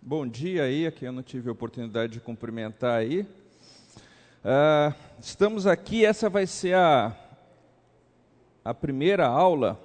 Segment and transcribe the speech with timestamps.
[0.00, 3.22] Bom dia aí, a quem eu não tive a oportunidade de cumprimentar aí.
[3.22, 7.14] Uh, estamos aqui, essa vai ser a,
[8.64, 9.78] a primeira aula,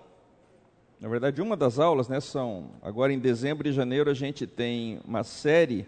[1.02, 5.02] na verdade uma das aulas, né, são, agora em dezembro e janeiro a gente tem
[5.04, 5.88] uma série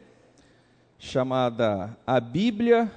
[0.97, 2.91] chamada A Bíblia,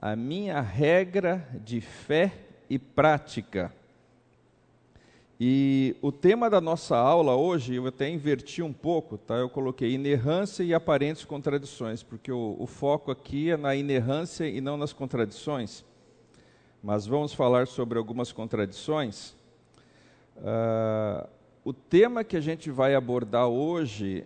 [0.00, 2.32] a minha regra de fé
[2.70, 3.72] e prática.
[5.38, 9.34] E o tema da nossa aula hoje, eu até inverti um pouco, tá?
[9.34, 14.60] Eu coloquei inerrância e aparentes contradições, porque o, o foco aqui é na inerrância e
[14.60, 15.84] não nas contradições.
[16.80, 19.34] Mas vamos falar sobre algumas contradições.
[20.36, 21.26] Uh,
[21.64, 24.24] o tema que a gente vai abordar hoje,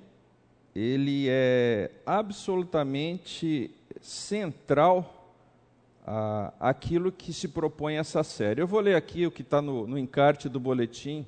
[0.74, 3.70] ele é absolutamente
[4.00, 5.17] central
[6.10, 8.62] ah, aquilo que se propõe essa série.
[8.62, 11.26] Eu vou ler aqui o que está no, no, encarte do boletim,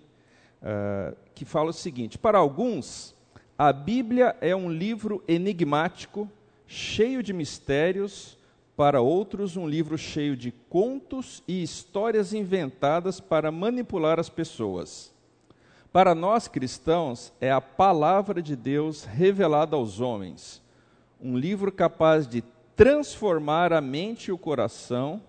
[0.62, 3.14] ah, que fala o seguinte: Para alguns,
[3.58, 6.26] a Bíblia é um livro enigmático,
[6.66, 8.38] cheio de mistérios,
[8.74, 15.12] para outros, um livro cheio de contos e histórias inventadas para manipular as pessoas.
[15.92, 20.62] Para nós cristãos, é a palavra de Deus revelada aos homens,
[21.20, 22.42] um livro capaz de
[22.80, 25.20] transformar a mente e o coração,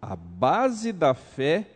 [0.00, 1.66] a base da fé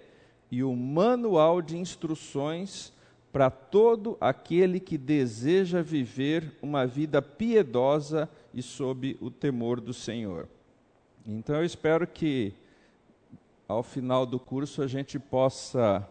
[0.48, 2.92] e o manual de instruções
[3.32, 10.48] para todo aquele que deseja viver uma vida piedosa e sob o temor do Senhor.
[11.26, 12.54] Então eu espero que
[13.66, 16.08] ao final do curso a gente possa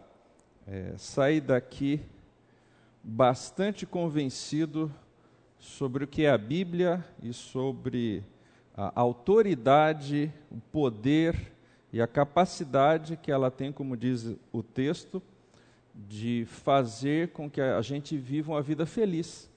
[0.66, 1.98] é, sair daqui
[3.02, 4.92] bastante convencido
[5.58, 8.22] sobre o que é a Bíblia e sobre
[8.76, 11.52] a autoridade, o poder
[11.92, 15.22] e a capacidade que ela tem, como diz o texto,
[15.94, 19.48] de fazer com que a gente viva uma vida feliz.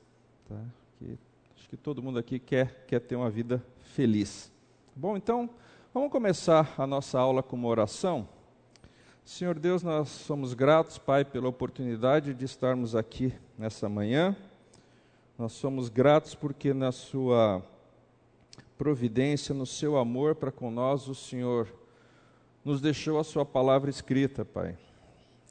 [0.48, 0.56] Tá?
[1.00, 1.18] Que,
[1.58, 4.52] acho que todo mundo aqui quer, quer ter uma vida feliz.
[4.96, 5.50] Bom, então,
[5.92, 8.30] vamos começar a nossa aula com uma oração.
[9.26, 14.36] Senhor Deus, nós somos gratos, Pai, pela oportunidade de estarmos aqui nessa manhã.
[15.38, 17.64] Nós somos gratos porque na Sua
[18.78, 21.68] providência, no seu amor para com nós, o Senhor
[22.64, 24.78] nos deixou a sua palavra escrita, Pai,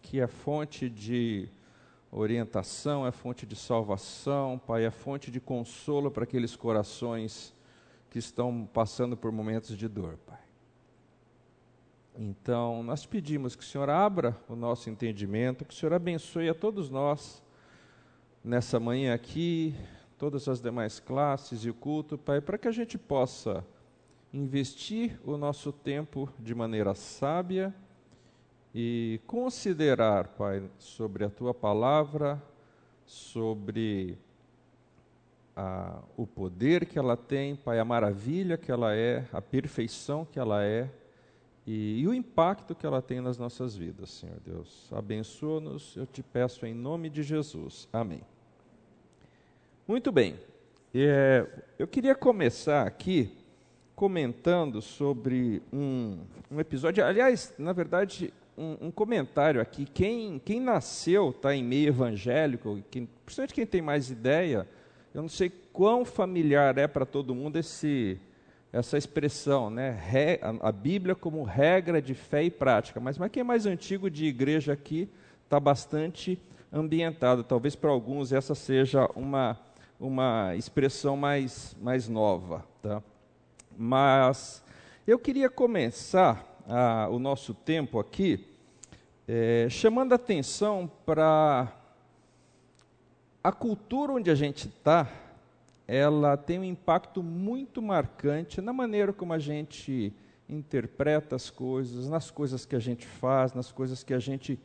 [0.02, 1.48] que é fonte de
[2.10, 7.54] orientação, é fonte de salvação, Pai, é fonte de consolo para aqueles corações
[8.10, 10.38] que estão passando por momentos de dor, Pai.
[12.18, 16.54] Então, nós pedimos que o Senhor abra o nosso entendimento, que o Senhor abençoe a
[16.54, 17.42] todos nós
[18.42, 19.74] nessa manhã aqui,
[20.18, 23.64] todas as demais classes e o culto, Pai, para que a gente possa
[24.32, 27.74] investir o nosso tempo de maneira sábia
[28.74, 32.42] e considerar, Pai, sobre a tua palavra,
[33.06, 34.18] sobre
[35.54, 40.38] a, o poder que ela tem, Pai, a maravilha que ela é, a perfeição que
[40.38, 40.90] ela é
[41.66, 44.90] e, e o impacto que ela tem nas nossas vidas, Senhor Deus.
[44.92, 47.88] Abençoa-nos, eu te peço em nome de Jesus.
[47.92, 48.22] Amém.
[49.88, 50.34] Muito bem.
[50.92, 51.46] É,
[51.78, 53.30] eu queria começar aqui
[53.94, 56.18] comentando sobre um,
[56.50, 59.86] um episódio, aliás, na verdade, um, um, comentário aqui.
[59.86, 64.66] Quem, quem nasceu, está em meio evangélico, quem, principalmente quem tem mais ideia,
[65.14, 68.18] eu não sei quão familiar é para todo mundo esse,
[68.72, 69.90] essa expressão, né?
[69.90, 72.98] Re, a, a, Bíblia como regra de fé e prática.
[72.98, 75.08] Mas, mas quem é mais antigo de igreja aqui
[75.44, 76.40] está bastante
[76.72, 77.44] ambientado.
[77.44, 79.64] Talvez para alguns essa seja uma
[79.98, 82.64] uma expressão mais, mais nova.
[82.82, 83.02] Tá?
[83.76, 84.62] Mas
[85.06, 88.46] eu queria começar a, o nosso tempo aqui
[89.28, 91.72] é, chamando atenção para
[93.42, 95.08] a cultura onde a gente está,
[95.86, 100.12] ela tem um impacto muito marcante na maneira como a gente
[100.48, 104.58] interpreta as coisas, nas coisas que a gente faz, nas coisas que a gente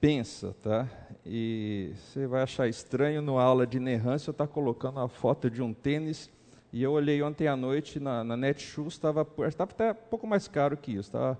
[0.00, 0.88] pensa, tá?
[1.26, 5.50] E você vai achar estranho no aula de inerrância eu estar tá colocando a foto
[5.50, 6.30] de um tênis
[6.72, 9.26] e eu olhei ontem à noite na, na Netshoes, estava
[9.58, 11.38] até um pouco mais caro que isso, estava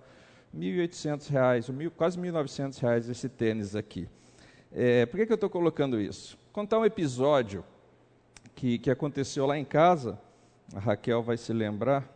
[0.52, 4.08] R$ 1.800, quase R$ 1.900 esse tênis aqui.
[4.72, 6.36] É, por que, que eu estou colocando isso?
[6.52, 7.64] Contar um episódio
[8.54, 10.18] que, que aconteceu lá em casa,
[10.74, 12.08] a Raquel vai se lembrar.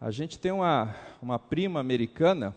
[0.00, 2.54] A gente tem uma, uma prima americana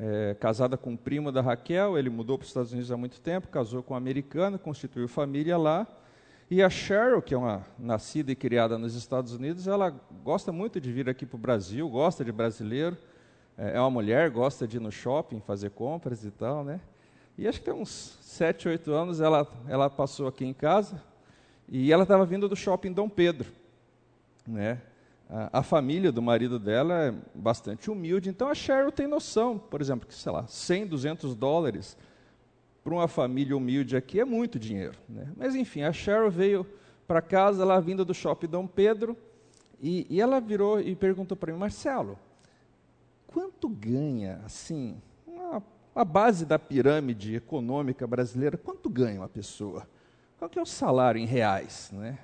[0.00, 3.20] é, casada com um primo da Raquel, ele mudou para os Estados Unidos há muito
[3.20, 5.86] tempo, casou com uma americana, constituiu família lá.
[6.50, 9.90] E a Cheryl, que é uma nascida e criada nos Estados Unidos, ela
[10.24, 12.96] gosta muito de vir aqui para o Brasil, gosta de brasileiro,
[13.56, 16.80] é, é uma mulher, gosta de ir no shopping, fazer compras e tal, né?
[17.36, 21.02] E acho que tem uns 7, 8 anos ela, ela passou aqui em casa
[21.68, 23.50] e ela estava vindo do shopping Dom Pedro.
[24.46, 24.80] né?
[25.30, 30.08] A, família do marido dela é bastante humilde, então a Cheryl tem noção, por exemplo,
[30.08, 31.98] que, sei lá, 100, 200 dólares
[32.82, 34.96] para uma família humilde aqui é muito dinheiro.
[35.06, 35.30] Né?
[35.36, 36.66] Mas enfim, a Cheryl veio
[37.06, 39.14] para casa, lá vinda do shopping Dom Pedro,
[39.78, 42.18] e, e ela virou e perguntou para mim, Marcelo,
[43.26, 44.96] quanto ganha, assim,
[45.26, 45.62] uma,
[45.94, 49.86] a base da pirâmide econômica brasileira, quanto ganha uma pessoa?
[50.38, 52.18] Qual que é o salário em reais, né?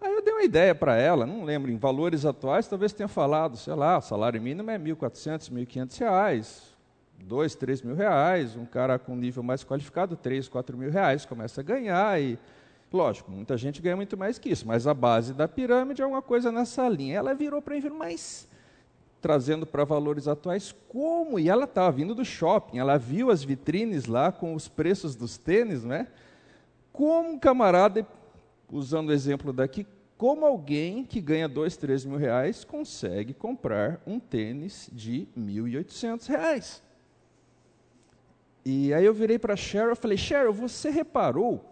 [0.00, 3.56] Aí eu dei uma ideia para ela, não lembro, em valores atuais, talvez tenha falado,
[3.56, 6.70] sei lá, salário mínimo é R$ 1.400, R$ 1.500,
[7.24, 11.60] dois, três mil reais, um cara com nível mais qualificado, três, quatro mil reais, começa
[11.60, 12.38] a ganhar e,
[12.92, 16.22] lógico, muita gente ganha muito mais que isso, mas a base da pirâmide é uma
[16.22, 17.18] coisa nessa linha.
[17.18, 18.48] Ela virou para mim, mas
[19.20, 21.38] trazendo para valores atuais, como?
[21.38, 25.36] E ela estava vindo do shopping, ela viu as vitrines lá com os preços dos
[25.36, 26.06] tênis, né?
[26.92, 28.06] Como um camarada,
[28.70, 29.86] usando o exemplo daqui,
[30.16, 35.76] como alguém que ganha dois, três mil reais consegue comprar um tênis de mil e
[35.76, 36.82] oitocentos reais?
[38.64, 41.64] E aí eu virei para Cheryl e falei, Cheryl, você reparou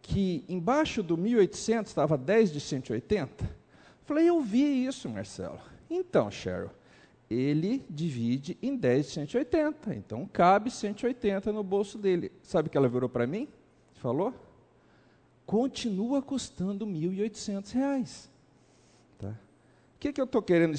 [0.00, 3.50] que embaixo do 1.800 estava 10 de 180?
[4.04, 5.60] Falei, eu vi isso, Marcelo.
[5.88, 6.70] Então, Cheryl,
[7.28, 12.32] ele divide em 10 de 180, então cabe 180 no bolso dele.
[12.42, 13.48] Sabe o que ela virou para mim?
[13.94, 14.34] Falou?
[15.50, 18.30] Continua custando 1.800 reais.
[19.18, 19.30] Tá?
[19.30, 20.76] O que, que eu estou querendo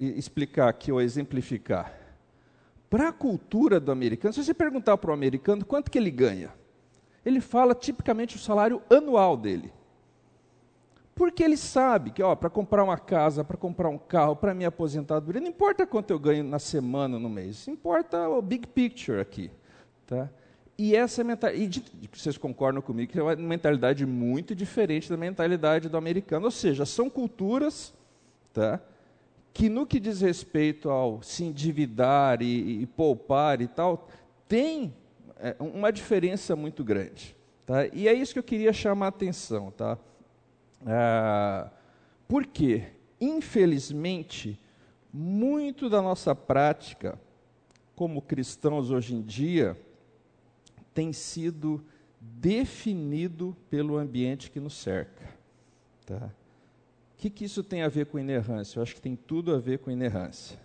[0.00, 1.94] explicar aqui ou exemplificar?
[2.88, 6.50] Para a cultura do americano, se você perguntar para o americano quanto que ele ganha,
[7.22, 9.70] ele fala tipicamente o salário anual dele.
[11.14, 15.38] Porque ele sabe que, para comprar uma casa, para comprar um carro, para minha aposentadoria,
[15.38, 19.50] não importa quanto eu ganho na semana, no mês, importa o big picture aqui.
[20.06, 20.30] Tá?
[20.76, 25.88] E essa é mentalidade, vocês concordam comigo que é uma mentalidade muito diferente da mentalidade
[25.88, 26.46] do americano.
[26.46, 27.94] Ou seja, são culturas
[28.52, 28.80] tá,
[29.52, 34.08] que no que diz respeito ao se endividar e, e poupar e tal,
[34.48, 34.92] tem
[35.38, 37.36] é, uma diferença muito grande.
[37.64, 37.86] Tá?
[37.86, 39.70] E é isso que eu queria chamar a atenção.
[39.70, 39.96] Tá?
[40.84, 41.70] Ah,
[42.26, 42.82] porque,
[43.20, 44.58] infelizmente,
[45.12, 47.16] muito da nossa prática
[47.94, 49.78] como cristãos hoje em dia
[50.94, 51.84] tem sido
[52.20, 55.28] definido pelo ambiente que nos cerca.
[56.06, 56.26] Tá?
[56.26, 58.78] O que, que isso tem a ver com inerrância?
[58.78, 60.58] Eu acho que tem tudo a ver com inerrância.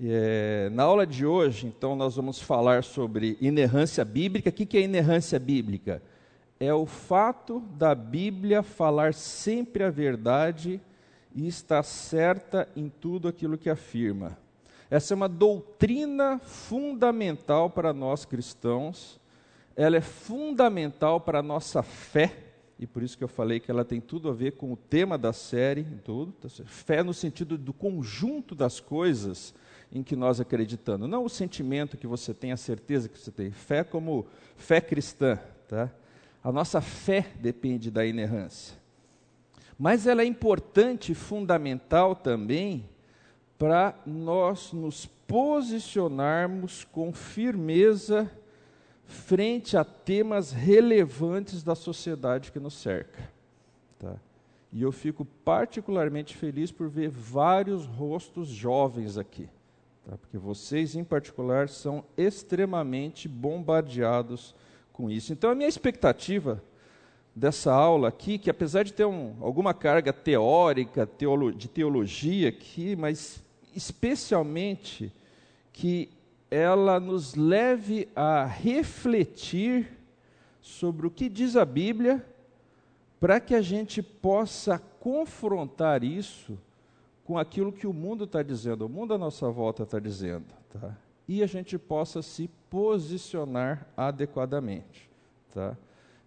[0.00, 4.50] É, na aula de hoje, então, nós vamos falar sobre inerrância bíblica.
[4.50, 6.02] O que, que é inerrância bíblica?
[6.58, 10.80] É o fato da Bíblia falar sempre a verdade
[11.34, 14.38] e estar certa em tudo aquilo que afirma.
[14.92, 19.18] Essa é uma doutrina fundamental para nós cristãos,
[19.74, 22.36] ela é fundamental para a nossa fé
[22.78, 25.16] e por isso que eu falei que ela tem tudo a ver com o tema
[25.16, 26.32] da série, tudo.
[26.32, 29.54] Tá fé no sentido do conjunto das coisas
[29.90, 33.50] em que nós acreditamos, não o sentimento que você tem, a certeza que você tem.
[33.50, 35.90] Fé como fé cristã, tá?
[36.44, 38.76] A nossa fé depende da inerrância.
[39.78, 42.90] Mas ela é importante e fundamental também
[43.62, 48.28] para nós nos posicionarmos com firmeza
[49.04, 53.30] frente a temas relevantes da sociedade que nos cerca.
[54.00, 54.16] Tá?
[54.72, 59.48] E eu fico particularmente feliz por ver vários rostos jovens aqui,
[60.04, 60.18] tá?
[60.18, 64.56] porque vocês, em particular, são extremamente bombardeados
[64.92, 65.32] com isso.
[65.32, 66.60] Então, a minha expectativa
[67.32, 72.96] dessa aula aqui, que apesar de ter um, alguma carga teórica, teolo, de teologia aqui,
[72.96, 73.41] mas
[73.74, 75.12] especialmente
[75.72, 76.10] que
[76.50, 79.90] ela nos leve a refletir
[80.60, 82.24] sobre o que diz a Bíblia,
[83.18, 86.58] para que a gente possa confrontar isso
[87.24, 90.96] com aquilo que o mundo está dizendo, o mundo à nossa volta está dizendo, tá?
[91.26, 95.08] e a gente possa se posicionar adequadamente.
[95.54, 95.76] Tá?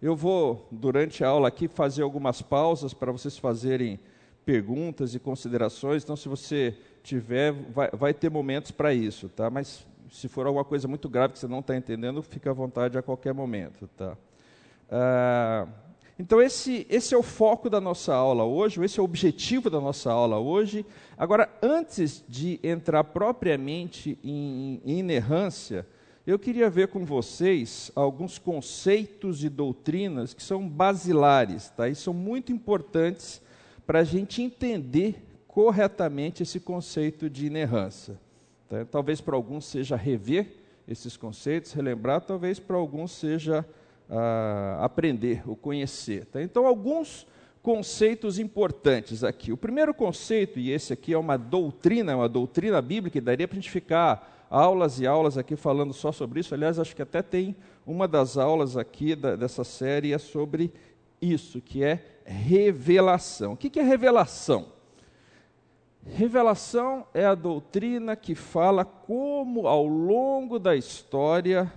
[0.00, 4.00] Eu vou, durante a aula aqui, fazer algumas pausas para vocês fazerem
[4.44, 6.76] perguntas e considerações, então, se você
[7.06, 9.48] tiver, vai, vai ter momentos para isso, tá?
[9.48, 12.98] mas se for alguma coisa muito grave que você não está entendendo, fique à vontade
[12.98, 13.88] a qualquer momento.
[13.96, 14.16] Tá?
[14.90, 15.68] Ah,
[16.18, 19.80] então, esse, esse é o foco da nossa aula hoje, esse é o objetivo da
[19.80, 20.84] nossa aula hoje.
[21.16, 25.86] Agora, antes de entrar propriamente em, em inerrância,
[26.26, 31.88] eu queria ver com vocês alguns conceitos e doutrinas que são basilares, tá?
[31.88, 33.40] e são muito importantes
[33.86, 35.25] para a gente entender
[35.56, 38.20] corretamente esse conceito de inerrância.
[38.68, 38.84] Tá?
[38.84, 40.52] Talvez para alguns seja rever
[40.86, 43.64] esses conceitos, relembrar, talvez para alguns seja
[44.10, 46.26] ah, aprender, o conhecer.
[46.26, 46.42] Tá?
[46.42, 47.26] Então, alguns
[47.62, 49.50] conceitos importantes aqui.
[49.50, 53.56] O primeiro conceito, e esse aqui é uma doutrina, uma doutrina bíblica, e daria para
[53.56, 56.52] a gente ficar aulas e aulas aqui falando só sobre isso.
[56.52, 60.70] Aliás, acho que até tem uma das aulas aqui da, dessa série é sobre
[61.18, 63.54] isso, que é revelação.
[63.54, 64.75] O que, que é revelação?
[66.14, 71.70] Revelação é a doutrina que fala como, ao longo da história,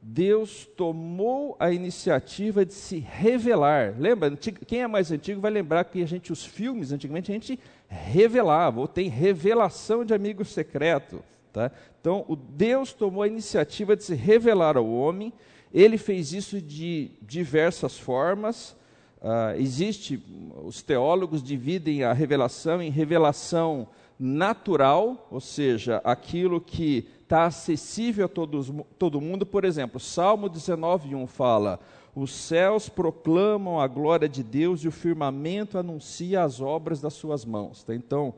[0.00, 3.94] Deus tomou a iniciativa de se revelar.
[3.98, 4.36] Lembra?
[4.66, 8.80] Quem é mais antigo vai lembrar que a gente, os filmes, antigamente a gente revelava,
[8.80, 11.22] ou tem revelação de amigo secreto.
[11.52, 11.70] Tá?
[12.00, 15.32] Então, o Deus tomou a iniciativa de se revelar ao homem,
[15.72, 18.76] ele fez isso de diversas formas.
[19.24, 20.22] Uh, existe,
[20.66, 23.88] os teólogos dividem a revelação em revelação
[24.20, 29.46] natural, ou seja, aquilo que está acessível a todos, todo mundo.
[29.46, 31.80] Por exemplo, Salmo 19,1 fala:
[32.14, 37.46] Os céus proclamam a glória de Deus e o firmamento anuncia as obras das suas
[37.46, 37.82] mãos.
[37.82, 37.94] Tá?
[37.94, 38.34] Então,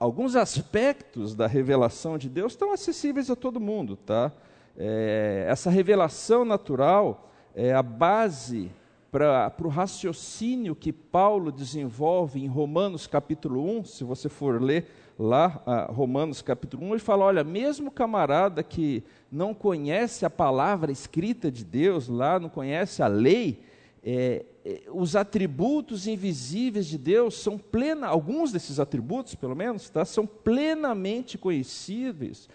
[0.00, 3.96] alguns aspectos da revelação de Deus estão acessíveis a todo mundo.
[3.96, 4.32] Tá?
[4.78, 8.70] É, essa revelação natural é a base
[9.14, 15.62] para o raciocínio que Paulo desenvolve em Romanos capítulo 1, se você for ler lá,
[15.64, 21.48] uh, Romanos capítulo 1, ele fala: olha, mesmo camarada que não conhece a palavra escrita
[21.48, 23.62] de Deus, lá não conhece a lei,
[24.02, 30.04] é, é, os atributos invisíveis de Deus são plena, alguns desses atributos, pelo menos, tá,
[30.04, 32.48] são plenamente conhecíveis.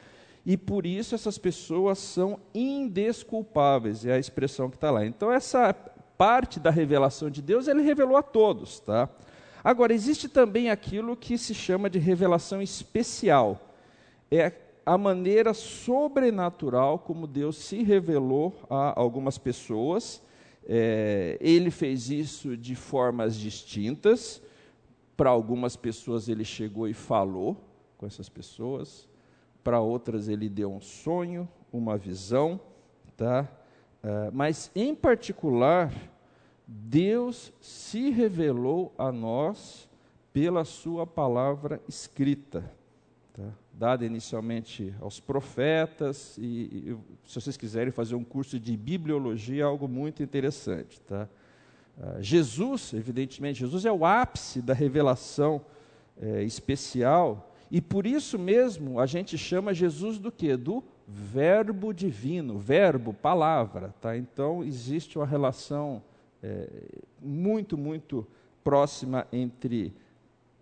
[0.46, 5.06] E por isso essas pessoas são indesculpáveis, é a expressão que está lá.
[5.06, 5.76] Então, essa
[6.20, 9.08] parte da revelação de Deus, ele revelou a todos, tá?
[9.64, 13.74] Agora, existe também aquilo que se chama de revelação especial.
[14.30, 14.52] É
[14.86, 20.22] a maneira sobrenatural como Deus se revelou a algumas pessoas.
[20.68, 24.42] É, ele fez isso de formas distintas.
[25.16, 27.56] Para algumas pessoas, ele chegou e falou
[27.98, 29.08] com essas pessoas.
[29.64, 32.60] Para outras, ele deu um sonho, uma visão.
[33.16, 33.48] Tá?
[34.04, 35.92] É, mas, em particular,
[36.66, 39.90] Deus se revelou a nós
[40.32, 42.64] pela Sua palavra escrita,
[43.34, 43.44] tá?
[43.74, 49.66] dada inicialmente aos profetas, e, e, se vocês quiserem fazer um curso de bibliologia, é
[49.66, 51.02] algo muito interessante.
[51.02, 51.28] Tá?
[51.98, 55.62] Uh, Jesus, evidentemente, Jesus é o ápice da revelação
[56.22, 60.56] é, especial, e por isso mesmo a gente chama Jesus do que?
[60.56, 63.94] Do verbo divino, verbo, palavra.
[64.00, 64.16] Tá?
[64.16, 66.02] Então, existe uma relação
[66.44, 66.68] é,
[67.20, 68.26] muito, muito
[68.64, 69.92] próxima entre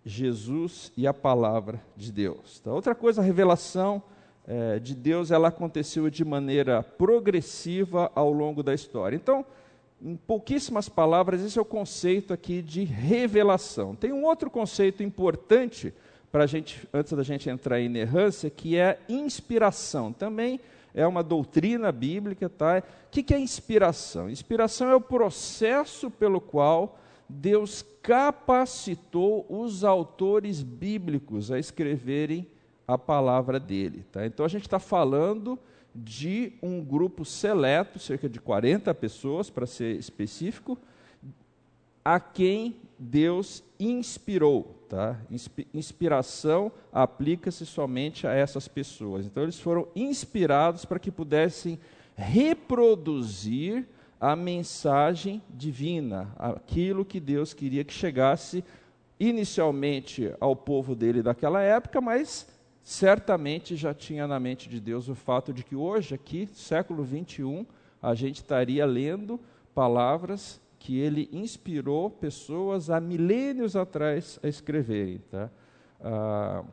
[0.04, 2.60] Jesus e a palavra de Deus.
[2.60, 2.72] Tá?
[2.72, 4.02] Outra coisa, a revelação
[4.46, 9.14] é, de Deus, ela aconteceu de maneira progressiva ao longo da história.
[9.14, 9.44] Então,
[10.00, 13.94] em pouquíssimas palavras, esse é o conceito aqui de revelação.
[13.94, 15.92] Tem um outro conceito importante
[16.30, 20.12] para a gente, antes da gente entrar em inerrância, que é inspiração.
[20.12, 20.60] Também
[20.94, 22.48] é uma doutrina bíblica.
[22.48, 22.82] Tá?
[23.06, 24.28] O que é inspiração?
[24.28, 32.46] Inspiração é o processo pelo qual Deus capacitou os autores bíblicos a escreverem
[32.86, 34.04] a palavra dele.
[34.10, 34.24] Tá?
[34.26, 35.58] Então a gente está falando
[35.94, 40.78] de um grupo seleto, cerca de 40 pessoas, para ser específico,
[42.04, 44.77] a quem Deus inspirou.
[44.88, 45.18] Tá?
[45.74, 49.26] Inspiração aplica-se somente a essas pessoas.
[49.26, 51.78] Então, eles foram inspirados para que pudessem
[52.16, 53.86] reproduzir
[54.20, 58.64] a mensagem divina, aquilo que Deus queria que chegasse
[59.20, 62.48] inicialmente ao povo dele daquela época, mas
[62.82, 67.66] certamente já tinha na mente de Deus o fato de que hoje, aqui, século 21,
[68.00, 69.38] a gente estaria lendo
[69.74, 75.20] palavras que ele inspirou pessoas há milênios atrás a escreverem.
[75.30, 75.50] Tá?
[76.00, 76.64] Ah,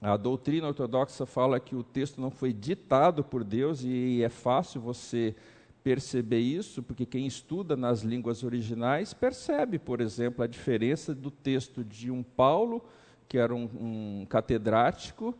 [0.00, 4.80] a doutrina ortodoxa fala que o texto não foi ditado por Deus, e é fácil
[4.80, 5.34] você
[5.82, 11.84] perceber isso, porque quem estuda nas línguas originais percebe, por exemplo, a diferença do texto
[11.84, 12.84] de um Paulo,
[13.28, 15.34] que era um, um catedrático,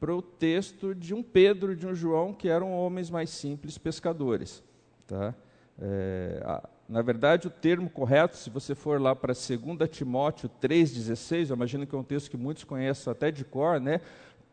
[0.00, 4.62] para o texto de um Pedro, de um João, que eram homens mais simples pescadores.
[5.06, 5.34] Tá?
[5.78, 11.56] É, na verdade, o termo correto, se você for lá para 2 Timóteo 3,16, eu
[11.56, 14.00] imagino que é um texto que muitos conhecem até de cor, né?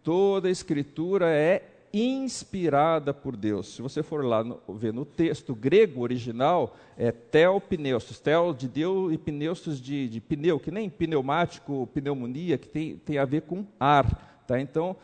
[0.02, 3.76] Toda a escritura é inspirada por Deus.
[3.76, 9.14] Se você for lá no, ver no texto grego original, é teopneustos, tel de Deus
[9.14, 13.66] e pneustos de, de pneu, que nem pneumático, pneumonia, que tem, tem a ver com
[13.78, 14.44] ar.
[14.48, 14.60] Tá?
[14.60, 14.96] Então,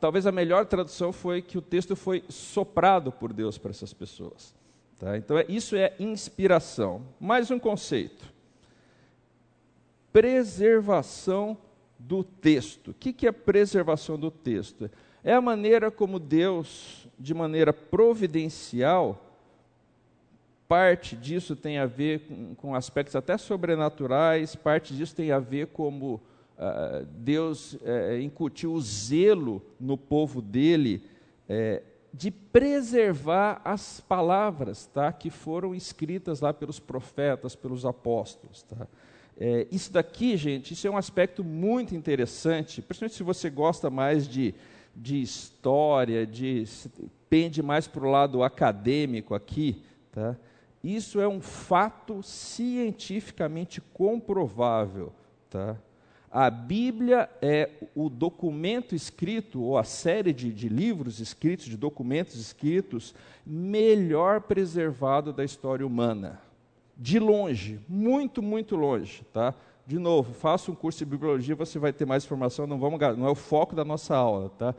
[0.00, 4.54] talvez a melhor tradução foi que o texto foi soprado por Deus para essas pessoas.
[4.98, 5.16] Tá?
[5.16, 7.02] Então, é, isso é inspiração.
[7.20, 8.24] Mais um conceito.
[10.12, 11.58] preservação
[11.98, 12.92] do texto.
[12.92, 14.90] O que é preservação do texto?
[15.22, 19.22] É a maneira como Deus, de maneira providencial,
[20.68, 25.68] parte disso tem a ver com, com aspectos até sobrenaturais, parte disso tem a ver
[25.68, 31.02] como uh, Deus uh, incutiu o zelo no povo dele
[31.48, 31.82] uh,
[32.12, 38.62] de preservar as palavras tá, que foram escritas lá pelos profetas, pelos apóstolos.
[38.62, 38.86] Tá?
[39.38, 44.26] É, isso daqui, gente, isso é um aspecto muito interessante, principalmente se você gosta mais
[44.26, 44.54] de,
[44.94, 46.64] de história, de
[47.28, 49.82] pende mais para o lado acadêmico aqui,
[50.12, 50.36] tá?
[50.82, 55.12] Isso é um fato cientificamente comprovável,
[55.50, 55.76] tá?
[56.30, 62.36] A Bíblia é o documento escrito, ou a série de, de, livros escritos, de documentos
[62.36, 63.14] escritos,
[63.46, 66.40] melhor preservado da história humana
[66.96, 69.54] de longe, muito, muito longe, tá?
[69.86, 73.26] De novo, faça um curso de bibliologia, você vai ter mais informação, não, vamos, não
[73.26, 74.74] é o foco da nossa aula, tá?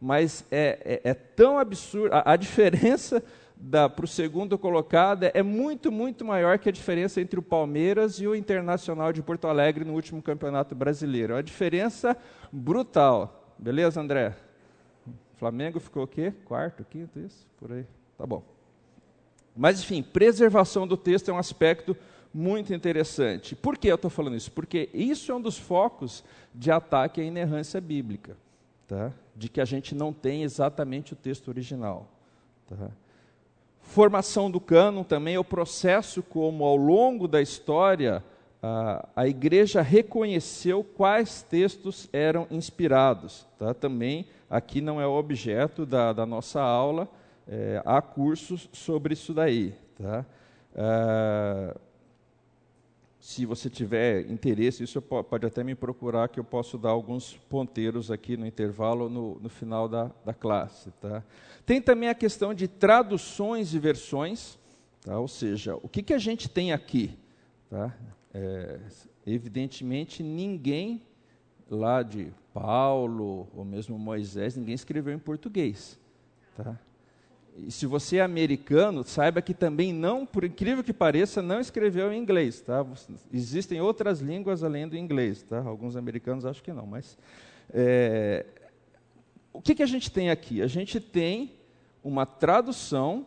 [0.00, 3.22] Mas é, é, é tão absurdo, a, a diferença
[3.70, 8.26] para o segundo colocado é muito, muito maior que a diferença entre o Palmeiras e
[8.26, 11.34] o Internacional de Porto Alegre no último Campeonato Brasileiro.
[11.34, 12.16] É uma diferença
[12.50, 13.54] brutal.
[13.58, 14.34] Beleza, André?
[15.36, 16.32] Flamengo ficou o quê?
[16.44, 17.46] Quarto, quinto, isso?
[17.58, 17.84] Por aí.
[18.18, 18.42] Tá bom.
[19.56, 21.96] Mas, enfim, preservação do texto é um aspecto
[22.32, 23.54] muito interessante.
[23.54, 24.50] Por que eu estou falando isso?
[24.50, 28.36] Porque isso é um dos focos de ataque à inerrância bíblica,
[28.88, 29.12] tá?
[29.36, 32.08] de que a gente não tem exatamente o texto original.
[32.68, 32.90] Tá?
[33.82, 38.24] Formação do cânon também é o processo como, ao longo da história,
[38.62, 43.46] a, a igreja reconheceu quais textos eram inspirados.
[43.58, 43.74] Tá?
[43.74, 47.08] Também aqui não é objeto da, da nossa aula,
[47.46, 49.74] é, há cursos sobre isso daí.
[50.00, 50.24] Tá?
[50.74, 51.76] Ah,
[53.22, 58.10] se você tiver interesse, isso pode até me procurar, que eu posso dar alguns ponteiros
[58.10, 60.90] aqui no intervalo, no, no final da, da classe.
[61.00, 61.22] Tá?
[61.64, 64.58] Tem também a questão de traduções e versões,
[65.02, 65.20] tá?
[65.20, 67.16] ou seja, o que, que a gente tem aqui?
[67.70, 67.96] Tá?
[68.34, 68.80] É,
[69.24, 71.00] evidentemente, ninguém
[71.70, 75.96] lá de Paulo, ou mesmo Moisés, ninguém escreveu em português.
[76.56, 76.76] Tá?
[77.56, 82.12] E se você é americano, saiba que também não, por incrível que pareça, não escreveu
[82.12, 82.84] em inglês, tá?
[83.32, 85.62] Existem outras línguas além do inglês, tá?
[85.62, 87.16] Alguns americanos acham que não, mas
[87.72, 88.46] é,
[89.52, 90.62] o que, que a gente tem aqui?
[90.62, 91.52] A gente tem
[92.02, 93.26] uma tradução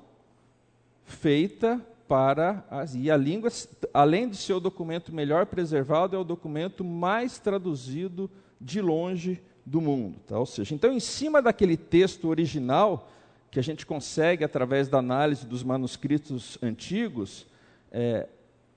[1.03, 3.49] feita para as, e a língua,
[3.93, 9.81] além de ser o documento melhor preservado, é o documento mais traduzido de longe do
[9.81, 10.37] mundo, tá?
[10.37, 13.09] Ou seja, então em cima daquele texto original
[13.55, 17.47] que a gente consegue através da análise dos manuscritos antigos,
[17.89, 18.27] é,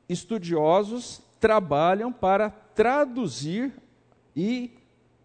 [0.09, 3.73] estudiosos trabalham para traduzir
[4.37, 4.71] e,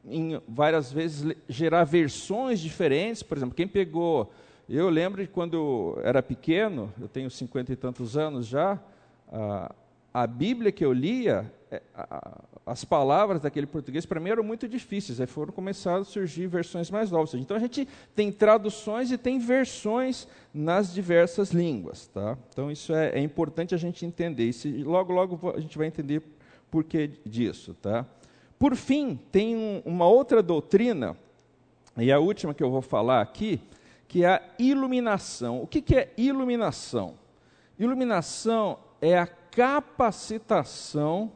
[0.04, 3.22] em várias vezes, gerar versões diferentes.
[3.22, 4.34] Por exemplo, quem pegou.
[4.68, 8.80] Eu lembro de quando eu era pequeno, eu tenho cinquenta e tantos anos já,
[9.32, 9.72] a,
[10.12, 11.54] a Bíblia que eu lia,
[12.65, 16.89] as palavras daquele português para mim eram muito difíceis, aí foram começando a surgir versões
[16.89, 17.33] mais novas.
[17.36, 22.07] Então a gente tem traduções e tem versões nas diversas línguas.
[22.07, 22.38] Tá?
[22.49, 24.51] Então isso é, é importante a gente entender.
[24.65, 26.21] E logo, logo a gente vai entender
[26.69, 27.75] por que disso.
[27.81, 28.05] Tá?
[28.57, 31.17] Por fim, tem um, uma outra doutrina,
[31.97, 33.62] e a última que eu vou falar aqui,
[34.07, 35.62] que é a iluminação.
[35.62, 37.15] O que, que é iluminação?
[37.77, 41.31] Iluminação é a capacitação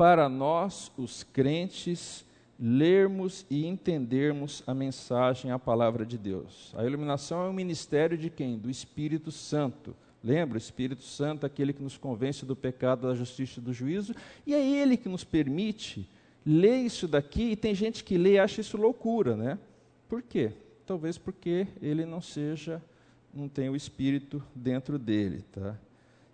[0.00, 2.24] para nós, os crentes,
[2.58, 6.72] lermos e entendermos a mensagem, a palavra de Deus.
[6.74, 8.56] A iluminação é o ministério de quem?
[8.56, 9.94] Do Espírito Santo.
[10.24, 10.54] Lembra?
[10.54, 14.14] O Espírito Santo, aquele que nos convence do pecado, da justiça e do juízo,
[14.46, 16.08] e é ele que nos permite
[16.46, 19.58] ler isso daqui, e tem gente que lê e acha isso loucura, né?
[20.08, 20.50] Por quê?
[20.86, 22.82] Talvez porque ele não seja,
[23.34, 25.76] não tem o Espírito dentro dele, tá?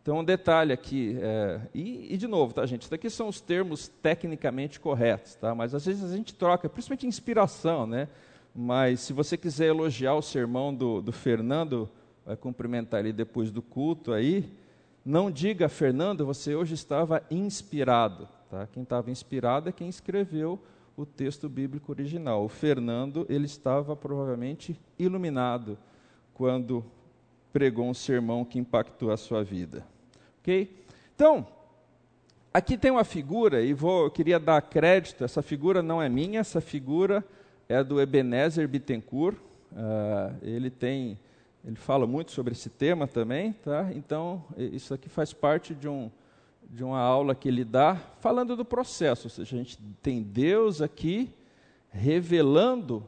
[0.06, 2.82] Então, um detalhe aqui, é, e, e, de novo, tá, gente?
[2.82, 5.52] Isso daqui são os termos tecnicamente corretos, tá?
[5.52, 8.06] Mas às vezes a gente troca, principalmente inspiração, né?
[8.54, 11.90] Mas se você quiser elogiar o sermão do, do Fernando,
[12.24, 14.48] vai cumprimentar ele depois do culto aí,
[15.04, 18.68] não diga, Fernando, você hoje estava inspirado, tá?
[18.68, 20.62] Quem estava inspirado é quem escreveu
[20.96, 22.44] o texto bíblico original.
[22.44, 25.76] O Fernando, ele estava provavelmente iluminado
[26.32, 26.84] quando
[27.52, 29.95] pregou um sermão que impactou a sua vida.
[30.46, 30.72] Ok?
[31.12, 31.44] Então,
[32.54, 36.38] aqui tem uma figura, e vou, eu queria dar crédito, essa figura não é minha,
[36.38, 37.24] essa figura
[37.68, 39.36] é do Ebenezer Bittencourt.
[39.72, 41.18] Uh, ele tem,
[41.64, 43.90] ele fala muito sobre esse tema também, tá?
[43.92, 46.08] Então, isso aqui faz parte de um,
[46.70, 50.80] de uma aula que ele dá falando do processo, ou seja, a gente tem Deus
[50.80, 51.28] aqui
[51.90, 53.02] revelando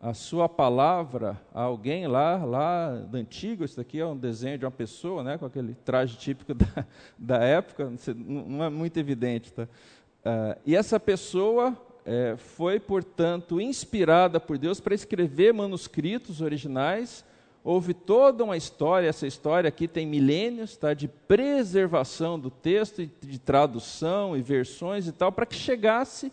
[0.00, 4.64] a sua palavra a alguém lá, lá do antigo, isso daqui é um desenho de
[4.64, 6.86] uma pessoa, né, com aquele traje típico da,
[7.18, 9.52] da época, não é muito evidente.
[9.52, 9.64] Tá?
[9.64, 17.22] Uh, e essa pessoa é, foi, portanto, inspirada por Deus para escrever manuscritos originais.
[17.62, 23.38] Houve toda uma história, essa história aqui tem milênios, tá, de preservação do texto, de
[23.38, 26.32] tradução e versões e tal, para que chegasse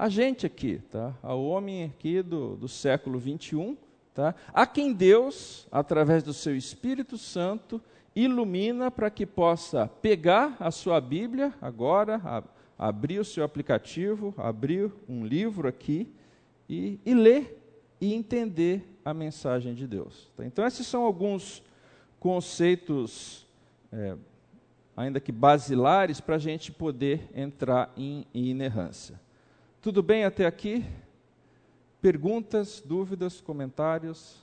[0.00, 1.14] a gente aqui, tá?
[1.22, 3.76] ao homem aqui do, do século 21,
[4.14, 4.34] tá?
[4.50, 7.78] a quem Deus, através do seu Espírito Santo,
[8.16, 12.42] ilumina para que possa pegar a sua Bíblia agora, a,
[12.78, 16.10] abrir o seu aplicativo, abrir um livro aqui
[16.66, 17.62] e, e ler
[18.00, 20.30] e entender a mensagem de Deus.
[20.34, 20.46] Tá?
[20.46, 21.62] Então, esses são alguns
[22.18, 23.46] conceitos,
[23.92, 24.16] é,
[24.96, 29.20] ainda que basilares, para a gente poder entrar em, em inerrância.
[29.82, 30.84] Tudo bem até aqui?
[32.02, 34.38] Perguntas, dúvidas, comentários?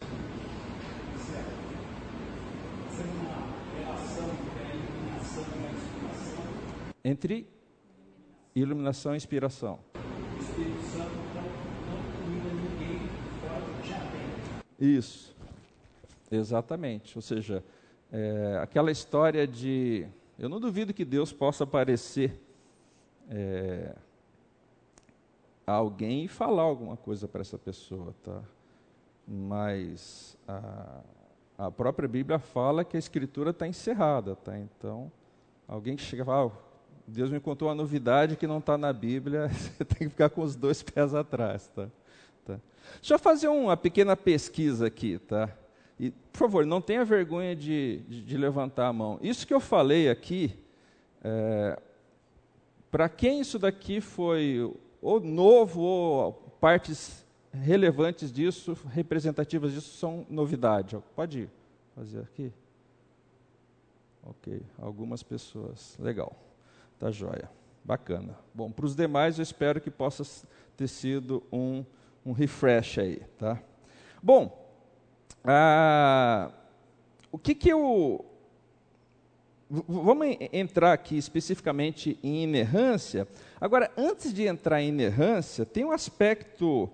[7.04, 7.48] Entre
[8.56, 9.78] iluminação e inspiração.
[14.80, 15.36] Isso,
[16.32, 17.16] exatamente.
[17.16, 17.64] Ou seja,
[18.12, 20.08] é, aquela história de.
[20.40, 22.42] Eu não duvido que Deus possa aparecer.
[23.30, 23.94] É,
[25.68, 28.42] alguém e falar alguma coisa para essa pessoa, tá?
[29.28, 31.02] Mas a,
[31.58, 34.58] a própria Bíblia fala que a Escritura está encerrada, tá?
[34.58, 35.12] Então,
[35.68, 36.68] alguém que chega e fala, ah,
[37.06, 40.42] Deus me contou uma novidade que não está na Bíblia, você tem que ficar com
[40.42, 41.90] os dois pés atrás, tá?
[42.46, 42.60] tá?
[43.02, 45.50] Deixa eu fazer uma pequena pesquisa aqui, tá?
[46.00, 49.20] E, por favor, não tenha vergonha de, de, de levantar a mão.
[49.22, 50.58] Isso que eu falei aqui,
[51.22, 51.78] é,
[52.90, 60.98] para quem isso daqui foi ou novo, ou partes relevantes disso, representativas disso, são novidade.
[61.16, 61.50] Pode ir
[61.96, 62.52] fazer aqui?
[64.24, 65.98] Ok, algumas pessoas.
[66.00, 66.36] Legal,
[67.00, 67.50] tá joia.
[67.84, 68.38] Bacana.
[68.54, 70.24] Bom, para os demais eu espero que possa
[70.76, 71.86] ter sido um,
[72.26, 73.62] um refresh aí, tá?
[74.22, 74.68] Bom,
[75.44, 76.52] ah,
[77.32, 78.26] o que que eu
[79.70, 83.28] Vamos entrar aqui especificamente em inerrância.
[83.60, 86.90] Agora, antes de entrar em inerrância, tem um aspecto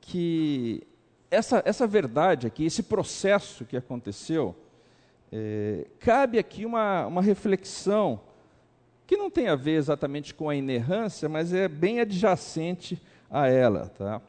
[0.00, 0.86] que
[1.30, 4.54] essa, essa verdade aqui, esse processo que aconteceu,
[5.32, 8.20] é, cabe aqui uma, uma reflexão
[9.06, 13.88] que não tem a ver exatamente com a inerrância, mas é bem adjacente a ela,
[13.88, 14.20] tá?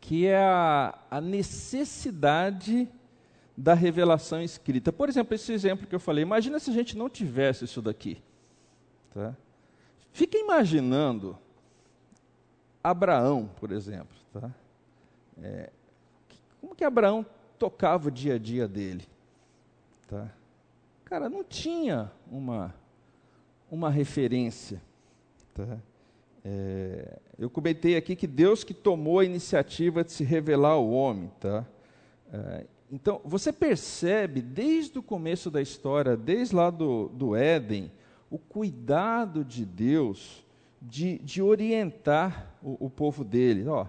[0.00, 2.88] que é a, a necessidade
[3.56, 4.92] da revelação escrita.
[4.92, 8.22] Por exemplo, esse exemplo que eu falei, imagina se a gente não tivesse isso daqui.
[9.14, 9.34] Tá?
[10.12, 11.38] Fica imaginando
[12.84, 14.16] Abraão, por exemplo.
[14.32, 14.50] Tá?
[15.42, 15.70] É,
[16.60, 17.24] como que Abraão
[17.58, 19.06] tocava o dia a dia dele?
[20.06, 20.30] Tá?
[21.04, 22.74] Cara, não tinha uma,
[23.70, 24.82] uma referência.
[25.54, 25.78] Tá?
[26.44, 31.30] É, eu comentei aqui que Deus que tomou a iniciativa de se revelar ao homem.
[31.40, 31.64] Tá?
[32.32, 37.90] É, então, você percebe desde o começo da história, desde lá do, do Éden,
[38.30, 40.44] o cuidado de Deus
[40.80, 43.66] de, de orientar o, o povo dele.
[43.66, 43.86] Ó,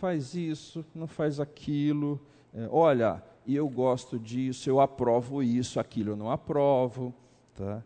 [0.00, 2.20] faz isso, não faz aquilo.
[2.54, 7.12] É, olha, eu gosto disso, eu aprovo isso, aquilo eu não aprovo.
[7.54, 7.82] Tá?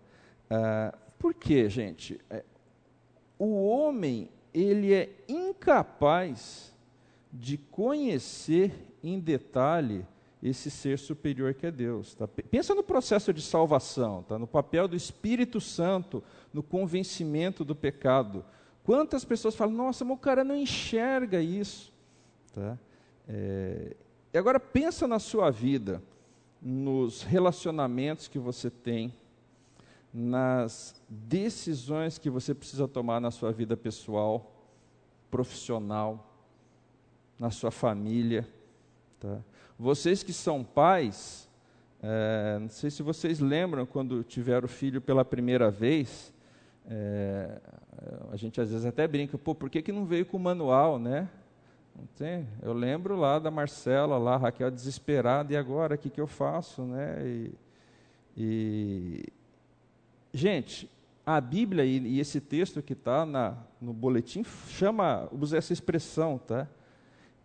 [0.50, 2.20] Ah, por quê, gente?
[2.28, 2.44] É,
[3.38, 6.74] o homem ele é incapaz
[7.32, 10.04] de conhecer em detalhe
[10.42, 12.14] esse ser superior que é Deus.
[12.14, 12.26] Tá?
[12.26, 14.38] Pensa no processo de salvação, tá?
[14.38, 16.22] no papel do Espírito Santo,
[16.52, 18.44] no convencimento do pecado.
[18.84, 21.92] Quantas pessoas falam, nossa, mas o cara não enxerga isso.
[22.52, 22.78] Tá?
[23.28, 23.96] É...
[24.32, 26.02] E agora pensa na sua vida,
[26.62, 29.12] nos relacionamentos que você tem,
[30.12, 34.52] nas decisões que você precisa tomar na sua vida pessoal,
[35.30, 36.32] profissional,
[37.38, 38.48] na sua família.
[39.18, 39.40] Tá?
[39.80, 41.48] Vocês que são pais,
[42.02, 46.34] é, não sei se vocês lembram quando tiveram filho pela primeira vez,
[46.86, 47.58] é,
[48.30, 50.98] a gente às vezes até brinca, pô, por que, que não veio com o manual,
[50.98, 51.26] né?
[51.96, 52.46] Não tem?
[52.60, 56.82] Eu lembro lá da Marcela, lá, Raquel desesperada, e agora, o que, que eu faço,
[56.82, 57.26] né?
[57.26, 57.54] E,
[58.36, 59.24] e...
[60.30, 60.90] Gente,
[61.24, 63.24] a Bíblia e, e esse texto que está
[63.80, 66.68] no boletim chama, usa essa expressão, tá?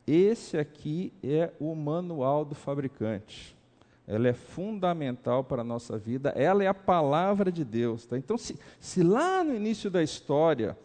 [0.07, 3.55] Esse aqui é o manual do fabricante.
[4.07, 8.05] ela é fundamental para a nossa vida, ela é a palavra de Deus.
[8.05, 8.17] Tá?
[8.17, 10.77] Então, se, se lá no início da história,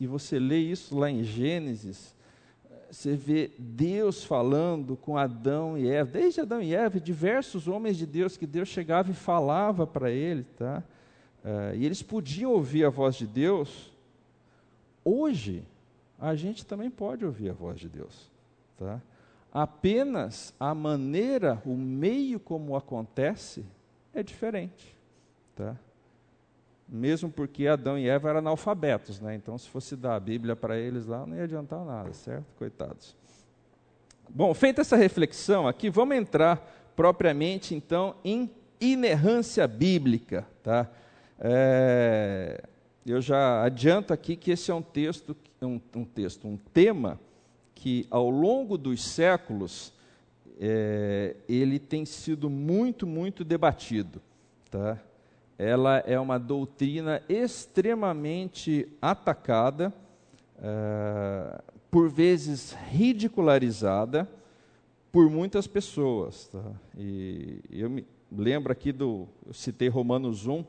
[0.00, 2.14] e você lê isso lá em Gênesis,
[2.94, 8.06] você vê Deus falando com Adão e Eva, desde Adão e Eva, diversos homens de
[8.06, 10.82] Deus que Deus chegava e falava para ele, tá?
[11.44, 13.92] Uh, e eles podiam ouvir a voz de Deus.
[15.04, 15.64] Hoje,
[16.18, 18.30] a gente também pode ouvir a voz de Deus,
[18.76, 19.00] tá?
[19.52, 23.64] Apenas a maneira, o meio como acontece
[24.12, 24.96] é diferente,
[25.54, 25.76] tá?
[26.88, 29.34] Mesmo porque Adão e Eva eram analfabetos, né?
[29.34, 32.44] Então, se fosse dar a Bíblia para eles lá, não ia adiantar nada, certo?
[32.58, 33.16] Coitados.
[34.28, 40.90] Bom, feita essa reflexão aqui, vamos entrar propriamente então em inerrância bíblica, tá?
[41.38, 42.62] É,
[43.06, 47.20] eu já adianto aqui que esse é um texto, um, um texto, um tema
[47.74, 49.92] que ao longo dos séculos
[50.60, 54.20] é, ele tem sido muito, muito debatido.
[54.70, 54.98] Tá?
[55.58, 59.92] Ela é uma doutrina extremamente atacada,
[60.58, 61.60] é,
[61.90, 64.28] por vezes ridicularizada
[65.12, 66.48] por muitas pessoas.
[66.48, 66.72] Tá?
[66.98, 70.64] E eu me lembro aqui do, eu citei Romanos 1,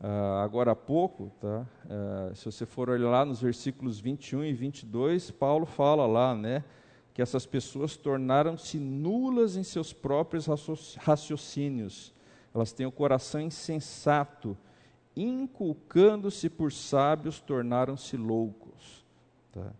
[0.00, 1.66] Uh, agora há pouco, tá?
[1.84, 6.64] Uh, se você for olhar lá nos versículos 21 e 22, Paulo fala lá, né,
[7.12, 10.46] que essas pessoas tornaram-se nulas em seus próprios
[10.96, 12.14] raciocínios.
[12.54, 14.56] Elas têm o coração insensato,
[15.14, 19.04] inculcando-se por sábios, tornaram-se loucos.
[19.52, 19.70] Tá?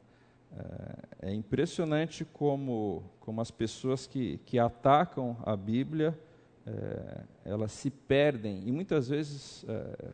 [1.22, 6.18] É, é impressionante como, como as pessoas que, que atacam a Bíblia
[6.70, 10.10] é, elas se perdem e muitas vezes é,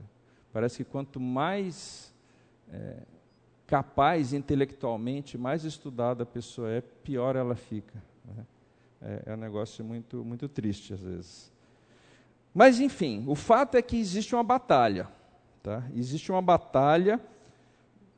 [0.52, 2.12] parece que quanto mais
[2.72, 2.96] é,
[3.66, 8.02] capaz intelectualmente, mais estudada a pessoa é, pior ela fica.
[8.24, 8.46] Né?
[9.02, 11.52] É, é um negócio muito, muito triste às vezes.
[12.54, 15.08] Mas enfim, o fato é que existe uma batalha.
[15.62, 15.82] Tá?
[15.94, 17.20] Existe uma batalha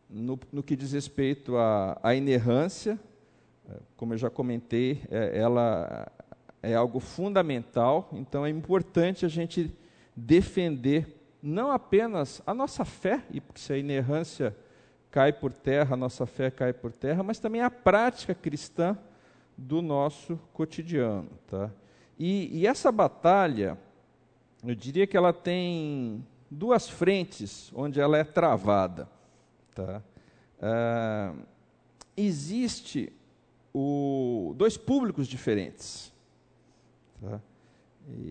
[0.09, 2.99] no, no que diz respeito à, à inerrância,
[3.97, 6.11] como eu já comentei, ela
[6.63, 9.73] é algo fundamental, então é importante a gente
[10.15, 14.57] defender não apenas a nossa fé, e se a inerrância
[15.11, 18.99] cai por terra, a nossa fé cai por terra, mas também a prática cristã
[19.57, 21.31] do nosso cotidiano.
[21.47, 21.71] Tá?
[22.19, 23.79] E, e essa batalha,
[24.67, 29.09] eu diria que ela tem duas frentes onde ela é travada.
[29.75, 30.03] Tá?
[30.61, 31.35] Ah,
[32.17, 33.13] existe
[33.73, 36.13] o, dois públicos diferentes.
[37.21, 37.41] Tá?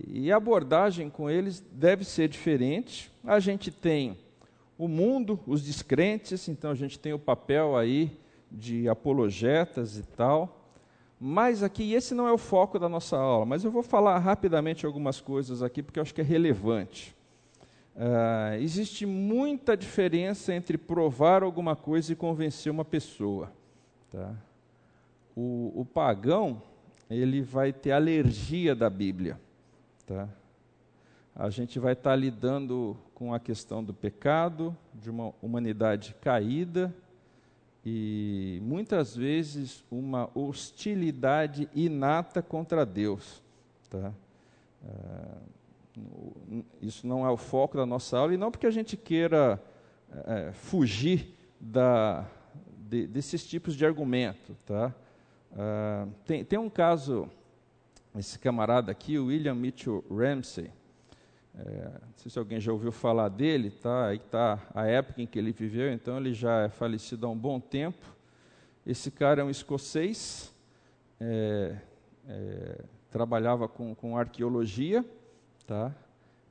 [0.07, 3.11] E a abordagem com eles deve ser diferente.
[3.23, 4.17] A gente tem
[4.77, 8.17] o mundo, os descrentes, então a gente tem o papel aí
[8.51, 10.57] de apologetas e tal.
[11.19, 14.85] Mas aqui, esse não é o foco da nossa aula, mas eu vou falar rapidamente
[14.85, 17.15] algumas coisas aqui, porque eu acho que é relevante.
[17.95, 23.51] Uh, existe muita diferença entre provar alguma coisa e convencer uma pessoa.
[24.11, 24.35] Tá?
[25.35, 26.61] O, o pagão,
[27.09, 29.39] ele vai ter alergia da Bíblia.
[30.05, 30.27] Tá?
[31.35, 36.93] A gente vai estar tá lidando com a questão do pecado, de uma humanidade caída
[37.85, 43.41] e muitas vezes uma hostilidade inata contra Deus.
[43.89, 44.11] Tá?
[44.83, 49.61] Uh, isso não é o foco da nossa aula, e não porque a gente queira
[50.25, 52.25] é, fugir da,
[52.77, 54.55] de, desses tipos de argumento.
[54.65, 54.93] Tá?
[55.51, 57.29] Uh, tem, tem um caso,
[58.17, 60.71] esse camarada aqui, o William Mitchell Ramsey,
[61.59, 64.07] é, não sei se alguém já ouviu falar dele, tá?
[64.07, 67.37] aí está a época em que ele viveu, então ele já é falecido há um
[67.37, 68.15] bom tempo.
[68.85, 70.53] Esse cara é um escocês,
[71.19, 71.75] é,
[72.27, 75.03] é, trabalhava com, com arqueologia,
[75.65, 75.91] tá?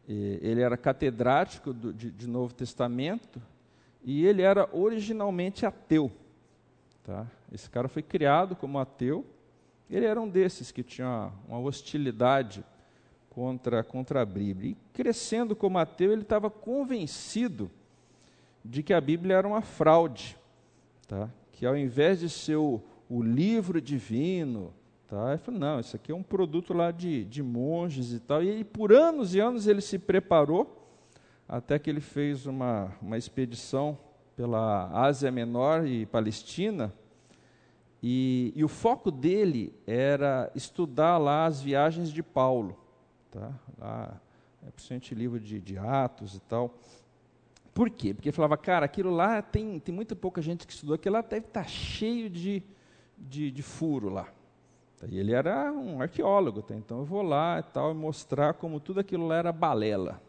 [0.08, 3.40] E ele era catedrático do, de, de Novo Testamento
[4.04, 6.10] e ele era originalmente ateu.
[7.06, 7.24] Tá?
[7.52, 9.24] Esse cara foi criado como ateu.
[9.88, 12.64] Ele era um desses que tinha uma hostilidade
[13.30, 14.72] contra, contra a Bíblia.
[14.72, 17.70] E crescendo como ateu, ele estava convencido
[18.64, 20.36] de que a Bíblia era uma fraude.
[21.06, 21.30] Tá?
[21.52, 24.74] Que ao invés de ser o, o livro divino,
[25.06, 25.28] tá?
[25.28, 28.42] ele falou, não, isso aqui é um produto lá de, de monges e tal.
[28.42, 30.90] E por anos e anos ele se preparou,
[31.48, 33.96] até que ele fez uma, uma expedição
[34.36, 36.92] pela Ásia Menor e Palestina,
[38.02, 42.78] e, e, o foco dele era estudar lá as viagens de Paulo,
[43.30, 43.50] tá?
[43.78, 44.20] lá,
[44.64, 46.78] é principalmente livro de, de Atos e tal.
[47.72, 48.12] Por quê?
[48.12, 51.22] Porque ele falava, cara, aquilo lá tem, tem muita pouca gente que estudou, aquilo lá
[51.22, 52.62] deve estar tá cheio de,
[53.16, 54.28] de, de furo lá.
[55.08, 56.74] E ele era um arqueólogo, tá?
[56.74, 60.22] então eu vou lá e tal, e mostrar como tudo aquilo lá era balela.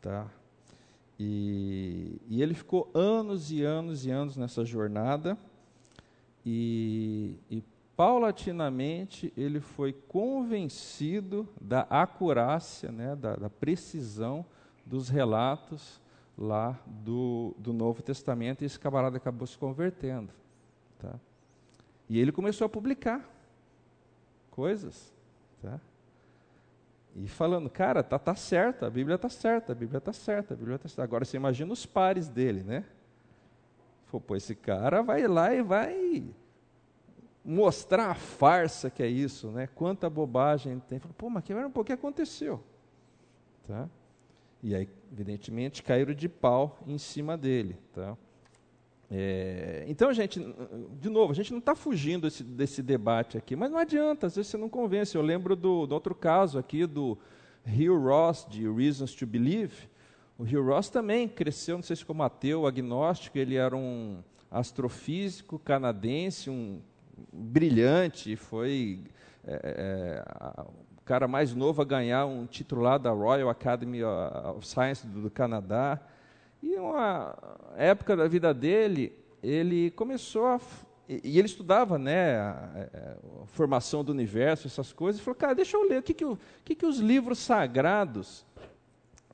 [0.00, 0.26] Tá?
[1.18, 5.38] E, e ele ficou anos e anos e anos nessa jornada,
[6.44, 7.62] e, e
[7.96, 14.44] paulatinamente ele foi convencido da acurácia, né, da, da precisão
[14.84, 16.00] dos relatos
[16.36, 20.32] lá do, do Novo Testamento, e esse camarada acabou se convertendo.
[20.98, 21.14] Tá?
[22.08, 23.24] E ele começou a publicar
[24.50, 25.12] coisas.
[25.62, 25.80] Tá?
[27.16, 30.56] E falando, cara, tá, tá certo, a Bíblia tá certa, a Bíblia tá certa, a
[30.56, 31.02] Bíblia tá certa.
[31.04, 32.84] Agora você imagina os pares dele, né?
[34.10, 36.24] Pô, esse cara vai lá e vai
[37.44, 39.68] mostrar a farsa que é isso, né?
[39.74, 40.98] Quanta bobagem tem.
[40.98, 42.62] Pô, mas que, o que aconteceu?
[43.66, 43.88] Tá?
[44.62, 47.76] E aí, evidentemente, caíram de pau em cima dele.
[47.92, 48.16] Tá?
[49.10, 50.40] É, então, gente,
[51.00, 54.36] de novo, a gente não está fugindo desse, desse, debate aqui, mas não adianta, às
[54.36, 55.14] vezes você não convence.
[55.14, 57.18] Eu lembro do, do outro caso aqui, do
[57.66, 59.88] Hugh Ross, de Reasons to Believe.
[60.38, 64.18] O Hugh Ross também cresceu, não sei se como ateu, agnóstico, ele era um
[64.50, 66.80] astrofísico canadense, um
[67.32, 69.00] brilhante, foi
[69.46, 70.62] é, é,
[70.96, 75.22] o cara mais novo a ganhar um título lá da Royal Academy of Science do,
[75.22, 76.00] do Canadá.
[76.64, 77.36] E uma
[77.76, 80.60] época da vida dele, ele começou a.
[81.06, 82.88] E ele estudava né, a,
[83.42, 86.24] a, formação do universo, essas coisas, e falou: cara, deixa eu ler o que, que,
[86.24, 88.46] o, que, que os livros sagrados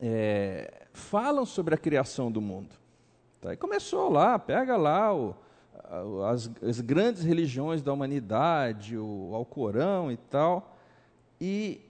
[0.01, 2.75] é, falam sobre a criação do mundo.
[3.41, 5.37] Tá, e começou lá, pega lá o,
[6.29, 10.77] as, as, grandes religiões da humanidade, o Alcorão e tal,
[11.41, 11.81] e,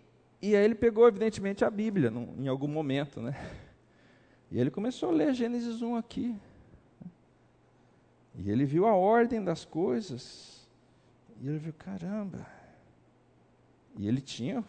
[0.42, 3.34] e aí ele pegou, evidentemente, a Bíblia num, em algum momento, né?
[4.50, 6.36] E ele começou a ler Gênesis 1 aqui.
[8.34, 10.68] E ele viu a ordem das coisas.
[11.40, 12.46] E ele viu, caramba.
[13.96, 14.64] E ele tinha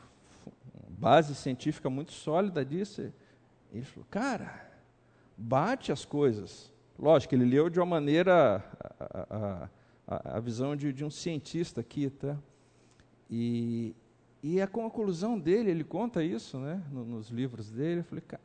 [0.89, 3.11] base científica muito sólida disso.
[3.73, 4.69] Ele falou, cara,
[5.35, 6.71] bate as coisas.
[6.99, 8.63] Lógico, ele leu de uma maneira,
[8.99, 9.69] a,
[10.07, 12.37] a, a visão de, de, um cientista aqui, tá?
[13.29, 13.95] E,
[14.43, 18.01] e a conclusão dele, ele conta isso, né, nos livros dele.
[18.01, 18.43] Eu falei, cara,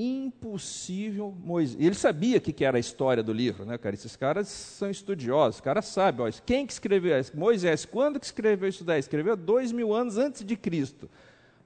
[0.00, 1.78] impossível Moisés.
[1.78, 3.94] Ele sabia o que, que era a história do livro, né, cara?
[3.94, 6.26] Esses caras são estudiosos, os caras sabem.
[6.26, 7.14] Ó, quem que escreveu?
[7.34, 9.00] Moisés, quando que escreveu isso daí?
[9.00, 11.08] Escreveu dois mil anos antes de Cristo.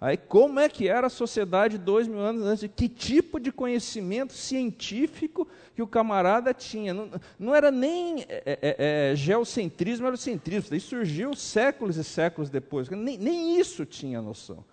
[0.00, 2.68] Aí, como é que era a sociedade dois mil anos antes?
[2.74, 6.92] Que tipo de conhecimento científico que o camarada tinha?
[6.92, 10.70] Não, não era nem é, é, é, geocentrismo, era o centrismo.
[10.70, 12.88] Daí surgiu séculos e séculos depois.
[12.90, 14.64] Nem, nem isso tinha noção.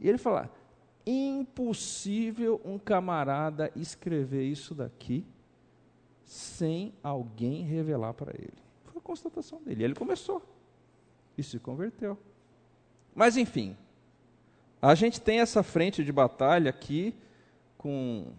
[0.00, 0.50] E ele fala,
[1.06, 5.24] impossível um camarada escrever isso daqui
[6.24, 8.54] sem alguém revelar para ele.
[8.84, 9.84] Foi a constatação dele.
[9.84, 10.42] Ele começou
[11.36, 12.18] e se converteu.
[13.14, 13.76] Mas enfim,
[14.80, 17.14] a gente tem essa frente de batalha aqui
[17.76, 18.32] com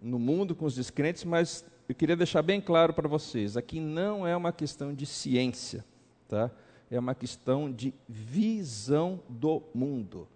[0.00, 4.26] no mundo com os descrentes, mas eu queria deixar bem claro para vocês, aqui não
[4.26, 5.84] é uma questão de ciência,
[6.28, 6.50] tá?
[6.90, 10.28] É uma questão de visão do mundo.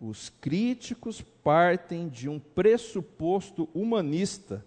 [0.00, 4.64] Os críticos partem de um pressuposto humanista,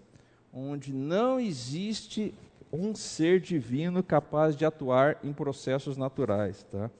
[0.54, 2.34] onde não existe
[2.72, 6.66] um ser divino capaz de atuar em processos naturais.
[6.70, 6.92] Tá?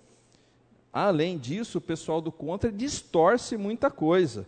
[0.94, 4.46] Além disso, o pessoal do contra distorce muita coisa,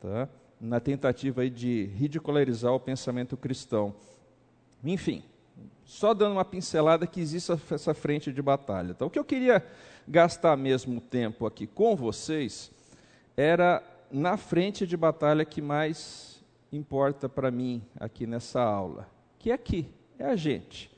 [0.00, 0.28] tá?
[0.60, 3.94] na tentativa de ridicularizar o pensamento cristão.
[4.84, 5.22] Enfim,
[5.84, 8.94] só dando uma pincelada que existe essa frente de batalha.
[8.94, 9.06] Tá?
[9.06, 9.64] O que eu queria
[10.06, 12.70] gastar mesmo tempo aqui com vocês
[13.36, 16.42] era na frente de batalha que mais
[16.72, 20.90] importa para mim aqui nessa aula, que é aqui, é a gente.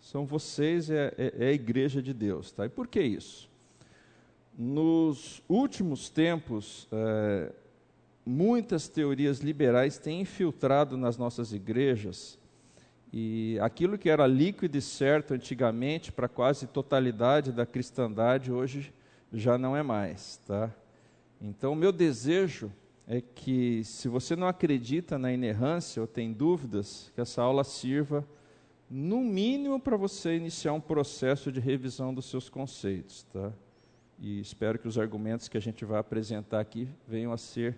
[0.00, 2.50] São vocês, é, é, é a igreja de Deus.
[2.52, 2.64] Tá?
[2.64, 3.50] E por que isso?
[4.56, 7.52] Nos últimos tempos, é,
[8.24, 12.38] muitas teorias liberais têm infiltrado nas nossas igrejas
[13.12, 18.92] e aquilo que era líquido e certo antigamente para quase totalidade da cristandade hoje
[19.32, 20.70] já não é mais, tá?
[21.40, 22.72] Então, o meu desejo
[23.06, 28.26] é que, se você não acredita na inerrância ou tem dúvidas, que essa aula sirva,
[28.90, 33.24] no mínimo, para você iniciar um processo de revisão dos seus conceitos.
[33.32, 33.52] Tá?
[34.18, 37.76] E espero que os argumentos que a gente vai apresentar aqui venham a ser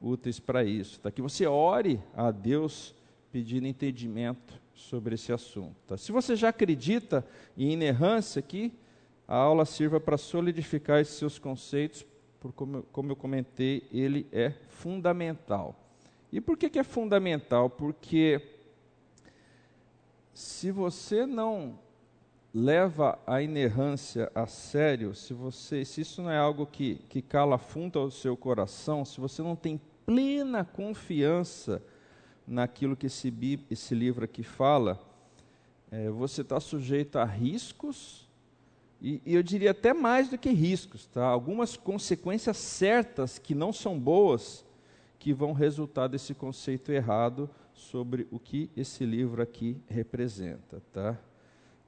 [0.00, 1.00] úteis para isso.
[1.00, 1.10] Tá?
[1.10, 2.94] Que você ore a Deus
[3.30, 5.76] pedindo entendimento sobre esse assunto.
[5.86, 5.96] Tá?
[5.96, 7.24] Se você já acredita
[7.56, 8.72] em inerrância aqui,
[9.26, 12.04] a aula sirva para solidificar esses seus conceitos
[12.42, 15.76] por como, como eu comentei, ele é fundamental.
[16.32, 17.70] E por que, que é fundamental?
[17.70, 18.42] Porque
[20.34, 21.78] se você não
[22.52, 27.58] leva a inerrância a sério, se você, se isso não é algo que, que cala
[27.58, 31.80] fundo ao seu coração, se você não tem plena confiança
[32.44, 33.32] naquilo que esse,
[33.70, 35.00] esse livro aqui fala,
[35.92, 38.28] é, você está sujeito a riscos,
[39.02, 41.24] e, e, eu diria até mais do que riscos, tá?
[41.24, 44.64] algumas consequências certas que não são boas,
[45.18, 50.80] que vão resultar desse conceito errado sobre o que esse livro aqui representa.
[50.92, 51.18] Tá?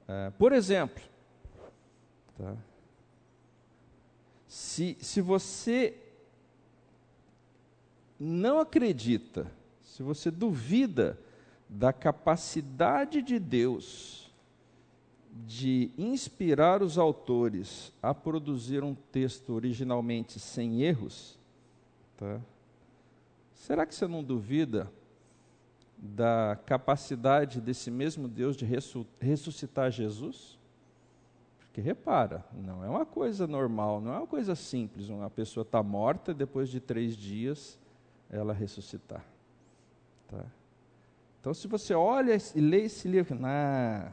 [0.05, 1.01] É, por exemplo,
[2.37, 2.53] tá?
[4.45, 5.97] se, se você
[8.19, 9.49] não acredita,
[9.81, 11.17] se você duvida
[11.69, 14.24] da capacidade de Deus
[15.43, 21.37] de inspirar os autores a produzir um texto originalmente sem erros,
[22.15, 22.39] tá?
[23.53, 24.89] será que você não duvida
[25.97, 28.65] da capacidade desse mesmo Deus de
[29.19, 30.57] ressuscitar Jesus?
[31.59, 35.09] Porque repara, não é uma coisa normal, não é uma coisa simples.
[35.09, 37.77] Uma pessoa está morta e depois de três dias
[38.29, 39.25] ela ressuscitar.
[40.29, 40.45] Tá?
[41.41, 44.11] Então, se você olha e lê esse livro, ah,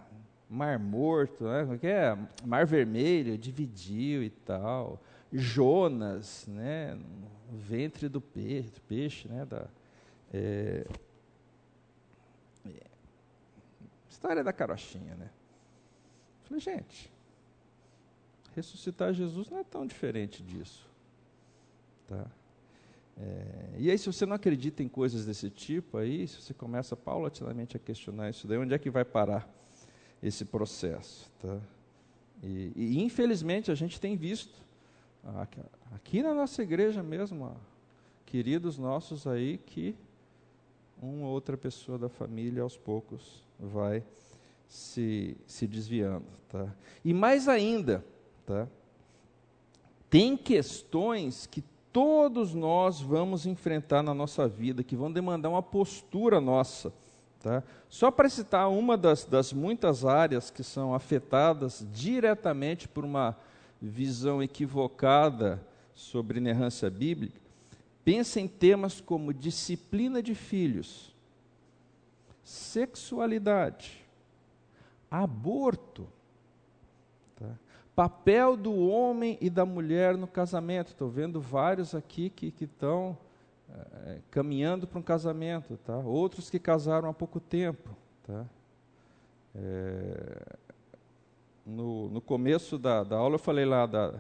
[0.53, 1.62] Mar Morto, né?
[1.62, 2.16] o que é?
[2.44, 5.03] Mar Vermelho, dividiu e tal.
[5.32, 6.98] Jonas, né?
[7.50, 9.46] o ventre do peixe, do peixe né?
[9.46, 9.66] Da,
[10.32, 10.84] é,
[14.22, 15.30] História da carochinha, né?
[16.44, 17.11] Falei, gente,
[18.55, 20.86] ressuscitar Jesus não é tão diferente disso.
[22.07, 22.26] Tá?
[23.18, 26.94] É, e aí, se você não acredita em coisas desse tipo, aí se você começa
[26.94, 29.48] paulatinamente a questionar isso daí, onde é que vai parar
[30.23, 31.31] esse processo?
[31.41, 31.59] Tá?
[32.43, 34.55] E, e infelizmente a gente tem visto,
[35.95, 37.57] aqui, na nossa igreja mesmo,
[38.27, 39.95] queridos nossos aí que
[41.01, 44.05] uma ou outra pessoa da família aos poucos vai
[44.68, 46.27] se, se desviando.
[46.49, 46.73] Tá?
[47.05, 48.05] E mais ainda,
[48.47, 48.68] tá?
[50.09, 56.41] tem questões que todos nós vamos enfrentar na nossa vida, que vão demandar uma postura
[56.41, 56.93] nossa.
[57.43, 57.62] Tá?
[57.88, 63.36] Só para citar uma das, das muitas áreas que são afetadas diretamente por uma
[63.80, 65.61] visão equivocada
[65.95, 67.40] sobre inerrância bíblica,
[68.05, 71.14] pensa em temas como disciplina de filhos,
[72.45, 74.05] sexualidade,
[75.11, 76.07] aborto,
[77.95, 80.88] Papel do homem e da mulher no casamento.
[80.88, 83.18] Estou vendo vários aqui que estão
[84.07, 85.97] é, caminhando para um casamento, tá?
[85.99, 87.91] Outros que casaram há pouco tempo,
[88.27, 88.45] tá?
[89.55, 90.57] É,
[91.64, 94.14] no, no começo da, da aula eu falei lá da,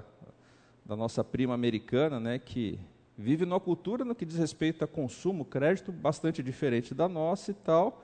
[0.84, 2.78] da nossa prima americana, né, que
[3.16, 7.54] vive numa cultura no que diz respeito a consumo, crédito bastante diferente da nossa e
[7.54, 8.02] tal.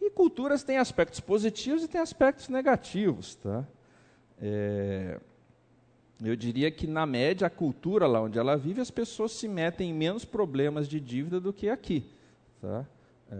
[0.00, 3.64] E culturas têm aspectos positivos e têm aspectos negativos, tá?
[4.40, 5.20] É,
[6.24, 9.90] eu diria que, na média, a cultura lá onde ela vive, as pessoas se metem
[9.90, 12.04] em menos problemas de dívida do que aqui.
[12.60, 12.86] Tá?
[13.30, 13.36] É,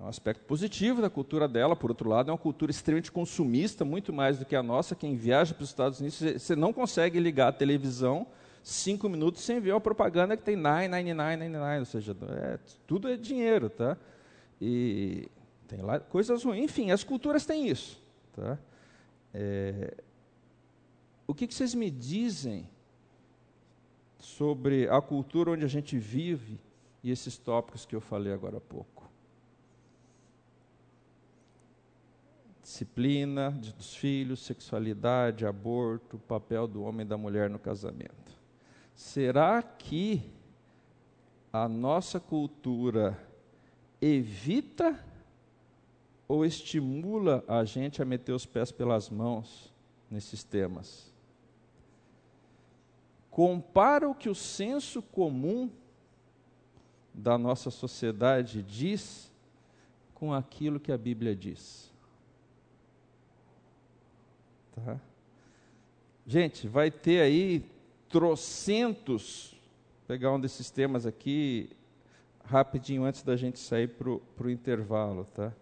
[0.00, 1.76] é um aspecto positivo da cultura dela.
[1.76, 4.94] Por outro lado, é uma cultura extremamente consumista, muito mais do que a nossa.
[4.94, 8.26] Quem viaja para os Estados Unidos, você não consegue ligar a televisão
[8.62, 13.70] cinco minutos sem ver uma propaganda que tem 999, ou seja, é, tudo é dinheiro,
[13.70, 13.96] tá?
[14.60, 15.28] E
[15.68, 16.64] tem lá coisas ruins.
[16.64, 18.02] Enfim, as culturas têm isso,
[18.34, 18.58] tá?
[19.32, 19.94] É,
[21.30, 22.68] o que, que vocês me dizem
[24.18, 26.58] sobre a cultura onde a gente vive
[27.04, 29.08] e esses tópicos que eu falei agora há pouco?
[32.60, 38.36] Disciplina dos filhos, sexualidade, aborto, papel do homem e da mulher no casamento.
[38.92, 40.28] Será que
[41.52, 43.16] a nossa cultura
[44.02, 44.98] evita
[46.26, 49.72] ou estimula a gente a meter os pés pelas mãos
[50.10, 51.09] nesses temas?
[53.30, 55.70] Compara o que o senso comum
[57.14, 59.30] da nossa sociedade diz
[60.14, 61.90] com aquilo que a Bíblia diz.
[64.74, 65.00] Tá?
[66.26, 67.64] Gente, vai ter aí
[68.08, 69.54] trocentos,
[70.06, 71.70] pegar um desses temas aqui,
[72.44, 75.52] rapidinho antes da gente sair para o intervalo, tá?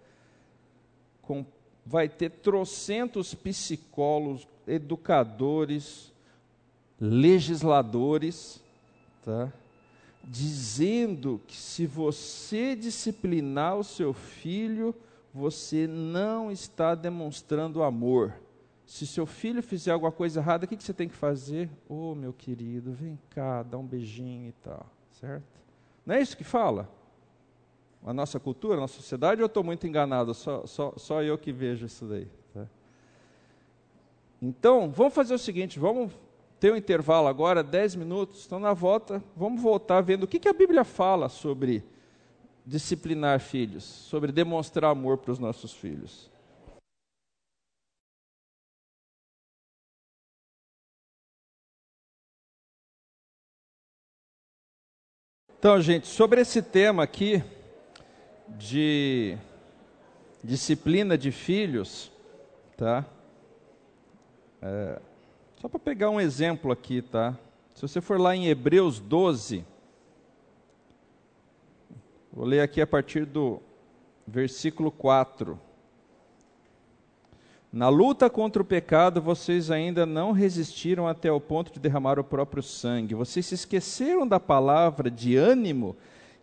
[1.23, 1.45] Com,
[1.85, 6.13] vai ter trocentos psicólogos, educadores,
[7.01, 8.63] legisladores,
[9.25, 9.53] tá?
[10.25, 14.95] dizendo que se você disciplinar o seu filho,
[15.33, 18.35] você não está demonstrando amor.
[18.85, 21.71] Se seu filho fizer alguma coisa errada, o que, que você tem que fazer?
[21.89, 24.87] Ô oh, meu querido, vem cá, dá um beijinho e tal,
[25.21, 25.45] certo?
[26.05, 26.89] Não é isso que fala?
[28.05, 30.33] A nossa cultura, a nossa sociedade, ou eu estou muito enganado?
[30.33, 32.29] Só, só, só eu que vejo isso daí.
[32.55, 32.67] Tá?
[34.41, 36.13] Então, vamos fazer o seguinte, vamos
[36.61, 40.49] ter um intervalo agora, 10 minutos, então na volta, vamos voltar vendo o que, que
[40.49, 41.85] a Bíblia fala sobre
[42.67, 46.31] disciplinar filhos, sobre demonstrar amor para os nossos filhos.
[55.59, 57.43] Então, gente, sobre esse tema aqui
[58.51, 59.37] de
[60.43, 62.13] disciplina de filhos,
[62.77, 63.05] tá?
[64.63, 65.01] É,
[65.61, 67.37] só para pegar um exemplo aqui, tá?
[67.75, 69.65] Se você for lá em Hebreus 12,
[72.33, 73.61] vou ler aqui a partir do
[74.25, 75.59] versículo 4.
[77.73, 82.25] Na luta contra o pecado, vocês ainda não resistiram até o ponto de derramar o
[82.25, 83.17] próprio sangue.
[83.17, 85.97] Vocês se esqueceram da palavra de ânimo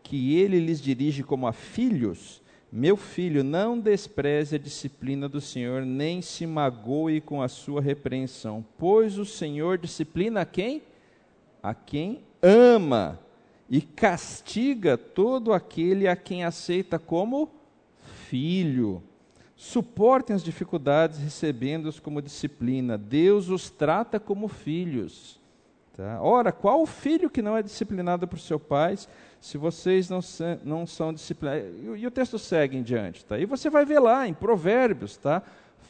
[0.04, 2.42] que ele lhes dirige como a filhos.
[2.78, 8.66] Meu filho, não despreze a disciplina do Senhor, nem se magoe com a sua repreensão,
[8.78, 10.84] pois o Senhor disciplina a quem?
[11.64, 13.18] A quem ama,
[13.70, 17.50] e castiga todo aquele a quem aceita como
[18.28, 19.02] filho.
[19.56, 22.98] Suportem as dificuldades, recebendo-os como disciplina.
[22.98, 25.40] Deus os trata como filhos.
[25.96, 26.22] Tá?
[26.22, 28.98] Ora, qual filho que não é disciplinado por seu pai,
[29.46, 30.22] se vocês não,
[30.64, 31.68] não são disciplinados?
[31.80, 33.24] E, e, o texto segue em diante.
[33.24, 33.38] Tá?
[33.38, 35.44] E você vai ver lá em Provérbios, tá?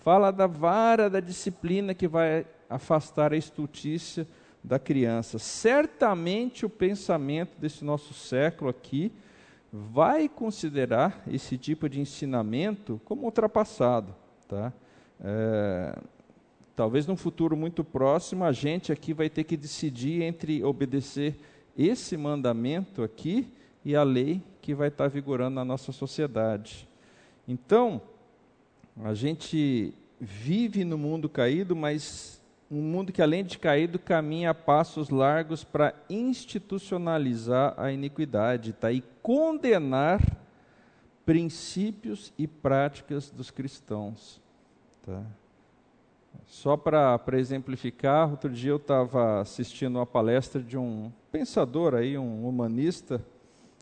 [0.03, 4.27] fala da vara da disciplina que vai afastar a estultícia
[4.61, 5.39] da criança.
[5.39, 9.09] Certamente o pensamento desse nosso século aqui
[9.71, 14.13] vai considerar esse tipo de ensinamento como ultrapassado.
[14.49, 14.73] Tá?
[15.23, 15.97] É,
[16.75, 21.37] talvez num futuro muito próximo a gente aqui vai ter que decidir entre obedecer
[21.77, 23.47] esse mandamento aqui
[23.83, 26.87] e a lei que vai estar vigorando na nossa sociedade.
[27.47, 28.01] Então,
[29.03, 34.55] a gente vive no mundo caído, mas um mundo que, além de caído, caminha a
[34.55, 38.91] passos largos para institucionalizar a iniquidade tá?
[38.91, 40.21] e condenar
[41.25, 44.41] princípios e práticas dos cristãos.
[45.05, 45.23] Tá?
[46.47, 52.47] Só para exemplificar, outro dia eu estava assistindo uma palestra de um pensador aí, um
[52.47, 53.21] humanista.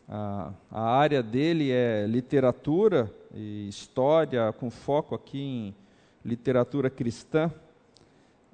[0.08, 5.76] A, a área dele é literatura e história, com foco aqui em
[6.24, 7.52] literatura cristã.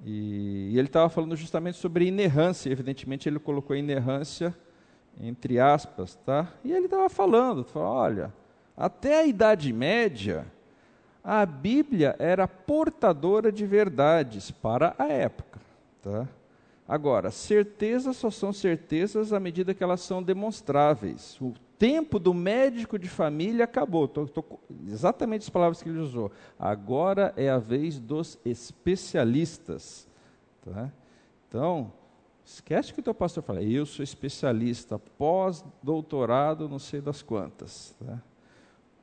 [0.06, 4.56] E, e ele estava falando justamente sobre inerrância, evidentemente ele colocou inerrância
[5.20, 6.48] entre aspas, tá?
[6.64, 8.34] E ele estava falando, falou, olha,
[8.76, 10.46] até a Idade Média,
[11.32, 15.60] a Bíblia era portadora de verdades para a época,
[16.02, 16.28] tá?
[16.88, 21.40] Agora, certezas só são certezas à medida que elas são demonstráveis.
[21.40, 24.08] O tempo do médico de família acabou.
[24.08, 24.44] Tô, tô,
[24.88, 26.32] exatamente as palavras que ele usou.
[26.58, 30.08] Agora é a vez dos especialistas.
[30.66, 30.92] Tá?
[31.48, 31.94] Então,
[32.44, 37.96] esquece que o teu pastor fala, eu sou especialista, pós-doutorado, não sei das quantas.
[38.04, 38.20] Tá?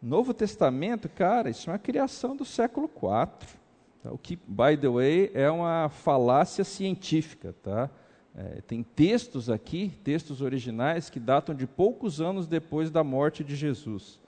[0.07, 3.59] Novo Testamento, cara, isso é uma criação do século IV.
[4.05, 7.91] O que, by the way, é uma falácia científica, tá?
[8.33, 13.57] É, tem textos aqui, textos originais, que datam de poucos anos depois da morte de
[13.57, 14.21] Jesus.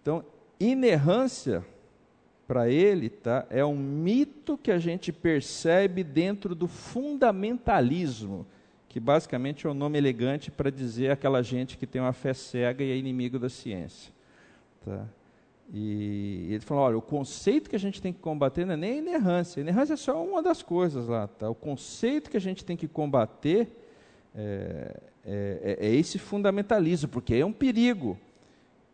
[0.00, 0.24] Então,
[0.60, 1.66] inerrância,
[2.46, 8.46] para ele, tá, é um mito que a gente percebe dentro do fundamentalismo,
[8.88, 12.84] que basicamente é um nome elegante para dizer aquela gente que tem uma fé cega
[12.84, 14.14] e é inimigo da ciência.
[14.86, 15.04] Tá?
[15.74, 18.92] E ele falou: olha, o conceito que a gente tem que combater não é nem
[18.92, 19.60] a inerrância.
[19.60, 21.26] A inerrância é só uma das coisas lá.
[21.26, 21.50] Tá?
[21.50, 23.68] O conceito que a gente tem que combater
[24.34, 28.16] é, é, é, é esse fundamentalismo, porque é um perigo.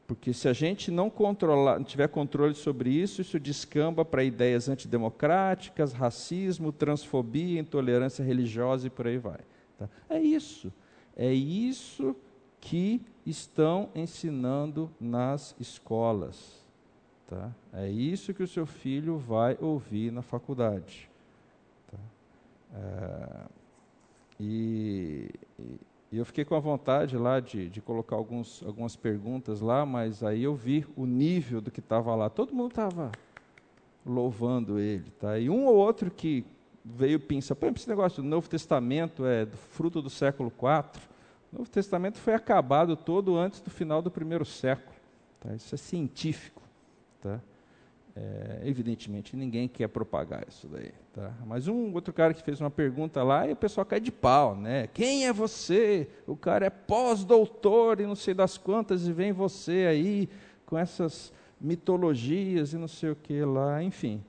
[0.06, 4.68] Porque se a gente não controlar, não tiver controle sobre isso, isso descamba para ideias
[4.68, 9.40] antidemocráticas, racismo, transfobia, intolerância religiosa e por aí vai.
[9.78, 9.88] Tá?
[10.08, 10.72] É isso.
[11.16, 12.16] É isso
[12.62, 16.64] que estão ensinando nas escolas.
[17.26, 17.50] Tá?
[17.72, 21.10] É isso que o seu filho vai ouvir na faculdade.
[21.90, 21.98] Tá?
[22.74, 23.44] É,
[24.38, 29.84] e, e, eu fiquei com a vontade lá de, de colocar alguns, algumas perguntas lá,
[29.84, 32.30] mas aí eu vi o nível do que estava lá.
[32.30, 33.10] Todo mundo estava
[34.06, 35.10] louvando ele.
[35.18, 35.36] Tá?
[35.36, 36.44] E um ou outro que
[36.84, 41.11] veio pensar, pô, esse negócio do Novo Testamento é do fruto do século IV.
[41.52, 44.96] O Novo Testamento foi acabado todo antes do final do primeiro século.
[45.38, 45.54] Tá?
[45.54, 46.62] Isso é científico.
[47.20, 47.40] Tá?
[48.16, 50.92] É, evidentemente, ninguém quer propagar isso daí.
[51.12, 51.32] Tá?
[51.46, 54.56] Mas um outro cara que fez uma pergunta lá e o pessoal cai de pau,
[54.56, 54.86] né?
[54.86, 56.08] Quem é você?
[56.26, 60.28] O cara é pós-doutor e não sei das quantas, e vem você aí
[60.64, 64.22] com essas mitologias e não sei o que lá, enfim.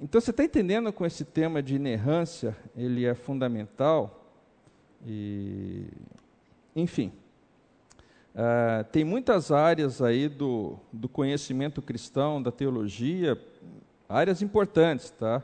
[0.00, 4.18] então você está entendendo com esse tema de inerrância, ele é fundamental.
[5.06, 5.86] E,
[6.74, 7.12] enfim,
[8.34, 13.38] uh, tem muitas áreas aí do, do conhecimento cristão, da teologia,
[14.08, 15.42] áreas importantes, tá?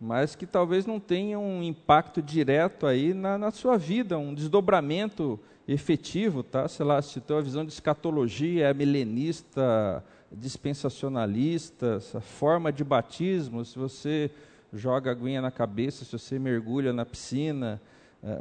[0.00, 5.38] Mas que talvez não tenham um impacto direto aí na, na sua vida, um desdobramento
[5.66, 6.68] efetivo, tá?
[6.68, 13.64] Sei lá, se a tua visão de escatologia é milenista, dispensacionalista, essa forma de batismo,
[13.64, 14.30] se você
[14.72, 17.80] joga aguinha na cabeça, se você mergulha na piscina,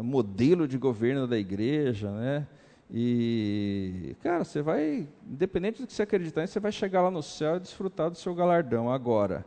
[0.01, 2.47] modelo de governo da igreja, né?
[2.91, 7.57] E, cara, você vai, independente do que você acreditar, você vai chegar lá no céu
[7.57, 8.91] e desfrutar do seu galardão.
[8.91, 9.45] Agora,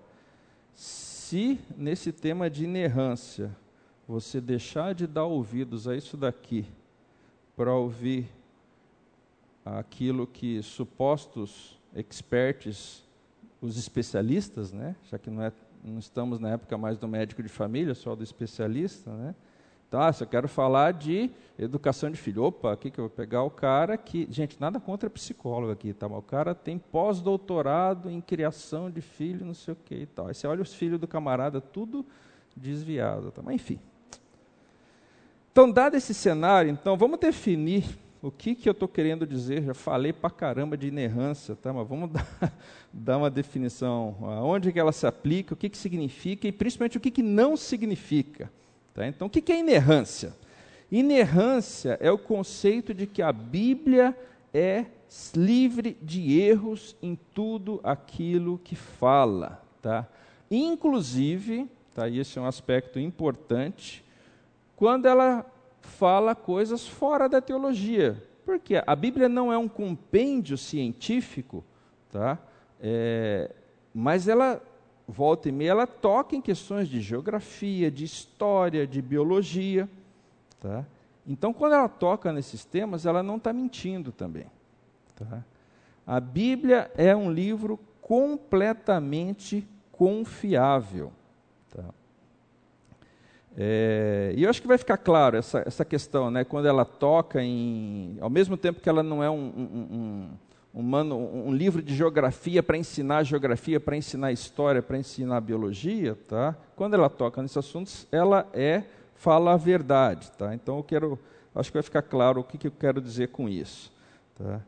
[0.74, 3.54] se nesse tema de inerrância
[4.06, 6.66] você deixar de dar ouvidos a isso daqui,
[7.56, 8.28] para ouvir
[9.64, 13.02] aquilo que supostos experts,
[13.60, 14.94] os especialistas, né?
[15.10, 18.22] já que não, é, não estamos na época mais do médico de família, só do
[18.22, 19.10] especialista.
[19.10, 19.34] Né?
[20.12, 23.50] Se eu quero falar de educação de filho, opa, aqui que eu vou pegar o
[23.50, 24.26] cara que.
[24.30, 26.08] Gente, nada contra psicólogo aqui, tá?
[26.08, 30.26] Mas o cara tem pós-doutorado em criação de filho, não sei o que e tal.
[30.26, 32.04] Aí você olha os filhos do camarada, tudo
[32.56, 33.30] desviado.
[33.30, 33.42] Tá?
[33.42, 33.78] Mas enfim.
[35.52, 37.84] Então, dado esse cenário, então, vamos definir
[38.20, 39.62] o que, que eu estou querendo dizer?
[39.62, 41.72] Já falei para caramba de inerrância, tá?
[41.72, 42.52] mas vamos dar,
[42.92, 44.16] dar uma definição.
[44.20, 47.56] Aonde que ela se aplica, o que, que significa e principalmente o que, que não
[47.56, 48.50] significa.
[48.96, 49.06] Tá?
[49.06, 50.34] Então, o que, é inerrância?
[50.90, 54.16] Inerrância é o conceito de que a Bíblia
[54.54, 54.86] é
[55.36, 59.62] livre de erros em tudo aquilo que fala.
[59.82, 60.08] Tá?
[60.50, 62.08] Inclusive, tá?
[62.08, 64.02] e esse é um aspecto importante,
[64.74, 65.44] quando ela
[65.82, 68.22] fala coisas fora da teologia.
[68.46, 71.62] Porque a Bíblia não é um compêndio científico,
[72.10, 72.38] tá?
[72.80, 73.50] É,
[73.92, 74.62] mas ela,
[75.06, 79.88] volta e meia, ela toca em questões de geografia, de história, de biologia.
[80.60, 80.84] Tá?
[81.26, 84.46] Então, quando ela toca nesses temas, ela não está mentindo também.
[85.14, 85.44] Tá?
[86.06, 91.12] A Bíblia é um livro completamente confiável.
[91.70, 91.84] Tá?
[93.56, 97.42] É, e eu acho que vai ficar claro essa, essa questão, né, quando ela toca
[97.42, 98.18] em.
[98.20, 100.30] Ao mesmo tempo que ela não é um, um, um,
[100.76, 106.54] um, um livro de geografia para ensinar geografia, para ensinar história, para ensinar biologia, tá?
[106.76, 110.30] quando ela toca nesses assuntos, ela é fala a verdade.
[110.32, 110.54] Tá?
[110.54, 111.18] Então eu quero.
[111.54, 113.90] Acho que vai ficar claro o que, que eu quero dizer com isso.
[114.36, 114.60] Tá?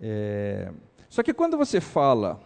[0.00, 0.72] É,
[1.08, 2.40] só que quando você fala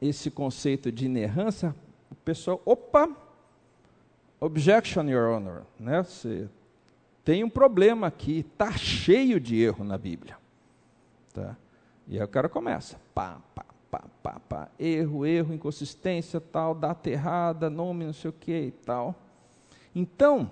[0.00, 1.74] esse conceito de inerrância,
[2.10, 3.10] o pessoal, opa,
[4.40, 5.62] Objection, Your Honor.
[5.78, 6.02] Né?
[6.02, 6.48] Você
[7.22, 10.38] tem um problema aqui, está cheio de erro na Bíblia.
[11.34, 11.54] Tá?
[12.06, 17.10] E aí o cara começa, pá, pá, pá, pá, pá, erro, erro, inconsistência, tal, data
[17.10, 19.14] errada, nome, não sei o que e tal.
[19.94, 20.50] Então,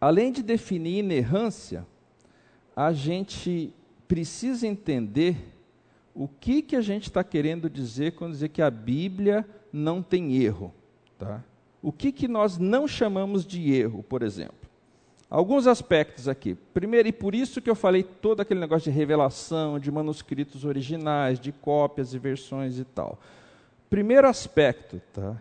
[0.00, 1.86] além de definir inerrância,
[2.74, 3.74] a gente
[4.06, 5.36] precisa entender
[6.14, 10.36] o que, que a gente está querendo dizer quando dizer que a Bíblia não tem
[10.36, 10.74] erro.
[11.18, 11.44] Tá?
[11.82, 14.57] O que, que nós não chamamos de erro, por exemplo?
[15.30, 16.54] Alguns aspectos aqui.
[16.54, 21.38] Primeiro, e por isso que eu falei todo aquele negócio de revelação, de manuscritos originais,
[21.38, 23.18] de cópias e versões e tal.
[23.90, 25.36] Primeiro aspecto, tá?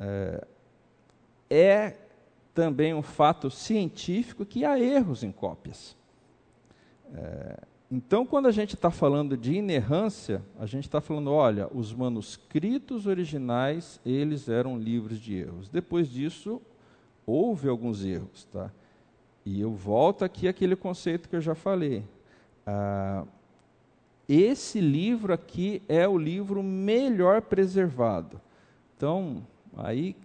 [0.00, 0.46] É,
[1.50, 1.96] é
[2.54, 5.96] também um fato científico que há erros em cópias.
[7.12, 7.56] É,
[7.90, 13.06] então, quando a gente está falando de inerrância, a gente está falando, olha, os manuscritos
[13.06, 15.68] originais, eles eram livres de erros.
[15.68, 16.62] Depois disso,
[17.26, 18.70] houve alguns erros, tá?
[19.44, 22.04] E eu volto aqui àquele conceito que eu já falei.
[22.66, 23.24] Ah,
[24.28, 28.40] esse livro aqui é o livro melhor preservado.
[28.96, 30.16] Então, aí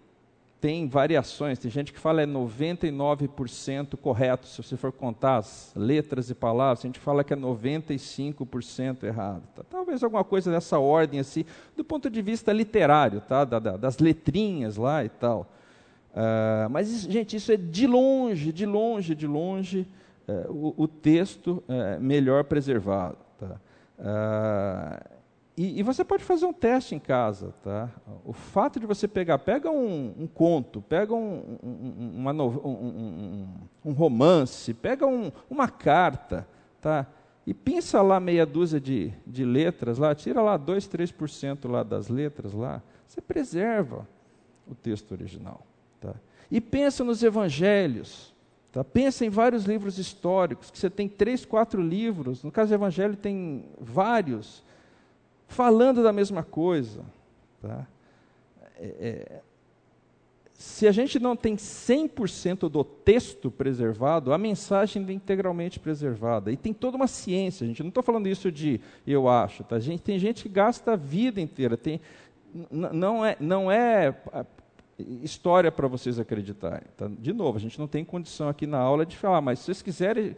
[0.61, 6.29] tem variações, tem gente que fala é 99% correto, se você for contar as letras
[6.29, 9.43] e palavras, a gente fala que é 95% errado.
[9.55, 9.63] Tá?
[9.69, 11.45] Talvez alguma coisa dessa ordem, assim,
[11.77, 13.45] do ponto de vista literário, tá?
[13.45, 15.49] Da, da, das letrinhas lá e tal.
[16.11, 19.87] Uh, mas, gente, isso é de longe, de longe, de longe,
[20.27, 23.17] uh, o, o, texto uh, melhor preservado.
[23.37, 23.59] Tá?
[23.99, 25.19] Uh,
[25.55, 27.89] e, e, você pode fazer um teste em casa, tá?
[28.23, 32.31] O fato de você pegar, pega um, um conto, pega um, um, uma
[33.83, 35.05] um, romance, pega
[35.49, 36.47] uma carta,
[36.79, 37.05] tá?
[37.45, 42.07] E pinça lá meia dúzia de, de letras lá, tira lá 2, 3% lá das
[42.07, 44.07] letras lá, você preserva
[44.65, 45.65] o texto original?
[46.51, 48.33] E pensa nos evangelhos,
[48.71, 48.83] tá?
[48.83, 53.15] Pensa em vários livros históricos, que você tem três, quatro livros, no caso do evangelho
[53.15, 54.63] tem vários,
[55.47, 57.03] falando da mesma coisa.
[57.61, 57.87] Tá?
[58.79, 59.41] é,
[60.59, 66.51] se a gente não tem 100% do texto preservado, a mensagem é integralmente preservada.
[66.51, 67.81] E tem toda uma ciência, gente.
[67.81, 69.63] Não estou falando isso de eu acho.
[69.63, 69.79] Tá?
[69.79, 71.77] Gente, tem gente que gasta a vida inteira.
[71.77, 72.01] Tem,
[72.69, 74.13] não, é, não é
[75.23, 76.87] história para vocês acreditarem.
[76.95, 77.09] Tá?
[77.19, 79.81] De novo, a gente não tem condição aqui na aula de falar, mas se vocês
[79.81, 80.35] quiserem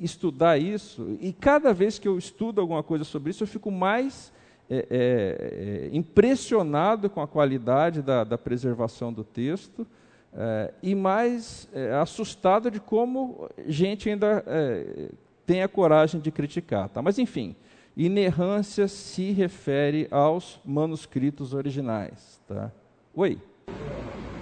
[0.00, 4.32] estudar isso, e cada vez que eu estudo alguma coisa sobre isso, eu fico mais
[4.68, 9.86] é, é, é, impressionado com a qualidade da, da preservação do texto
[10.32, 15.08] é, e mais é, assustado de como gente ainda é,
[15.44, 16.88] tem a coragem de criticar.
[16.88, 17.02] Tá?
[17.02, 17.56] Mas, enfim,
[17.96, 22.40] inerrância se refere aos manuscritos originais.
[22.46, 22.70] Tá?
[23.14, 23.40] Oi?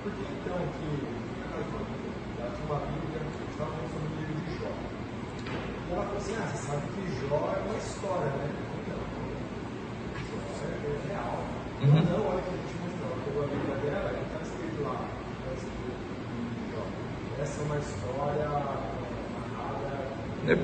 [0.02, 0.88] Por que então que
[2.64, 3.20] uma Bíblia
[3.50, 4.72] estava falando sobre o livro de Jó?
[5.90, 8.68] Ela falou assim: ah, você sabe que Jó é uma história, né?
[11.80, 12.02] Uhum.
[12.02, 13.12] Não, olha que a gente mostrou.
[13.24, 15.08] Pegou a Bíblia dela e está escrito lá.
[15.54, 15.98] Escrito,
[17.40, 18.98] essa é uma história narrada.
[20.48, 20.56] É.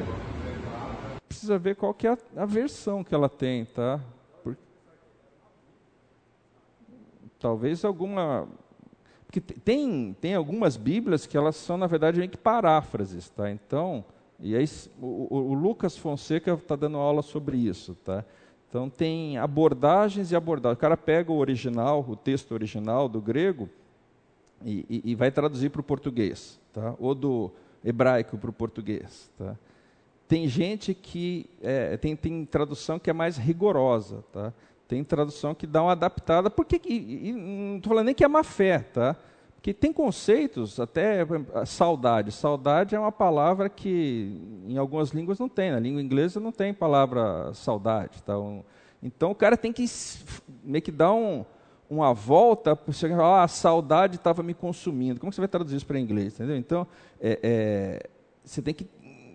[1.28, 4.00] Precisa ver qual que é a, versão que ela tem, tá?
[4.42, 4.56] Por...
[7.44, 8.48] Talvez alguma.
[9.26, 13.50] Porque tem, tem algumas Bíblias que elas são, na verdade, meio que paráfrases, tá?
[13.50, 14.02] Então,
[14.40, 14.64] e aí
[14.98, 18.24] o, o, Lucas Fonseca está dando aula sobre isso, tá?
[18.66, 20.78] Então tem abordagens e abordagens.
[20.78, 23.68] O cara pega o original, o texto original do grego
[24.64, 26.94] e, e, e vai traduzir para o português, tá?
[26.98, 27.52] ou do
[27.84, 29.30] hebraico para o português.
[29.36, 29.54] Tá?
[30.26, 34.50] Tem gente que é, tem, tem tradução que é mais rigorosa, tá?
[34.86, 38.28] Tem tradução que dá uma adaptada, porque e, e, não estou falando nem que é
[38.28, 39.16] má fé, tá?
[39.64, 41.26] que tem conceitos, até
[41.64, 42.30] saudade.
[42.32, 45.70] Saudade é uma palavra que em algumas línguas não tem.
[45.70, 48.22] Na língua inglesa não tem palavra saudade.
[48.22, 48.34] Tá?
[49.02, 49.86] Então o cara tem que
[50.62, 51.46] meio que dar um,
[51.88, 55.18] uma volta, você ah, a saudade estava me consumindo.
[55.18, 56.34] Como você vai traduzir isso para inglês?
[56.34, 56.58] Entendeu?
[56.58, 56.86] Então,
[57.18, 58.10] é, é,
[58.44, 58.86] você tem que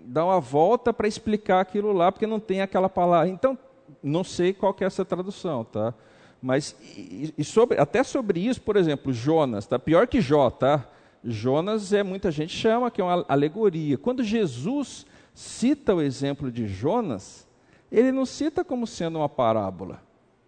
[0.05, 3.29] dar uma volta para explicar aquilo lá, porque não tem aquela palavra.
[3.29, 3.57] Então,
[4.01, 5.93] não sei qual é essa tradução, tá?
[6.41, 9.77] Mas e, e sobre, até sobre isso, por exemplo, Jonas, tá?
[9.77, 10.87] Pior que Jó, tá?
[11.23, 13.97] Jonas é muita gente chama que é uma alegoria.
[13.97, 17.47] Quando Jesus cita o exemplo de Jonas,
[17.91, 20.01] ele não cita como sendo uma parábola.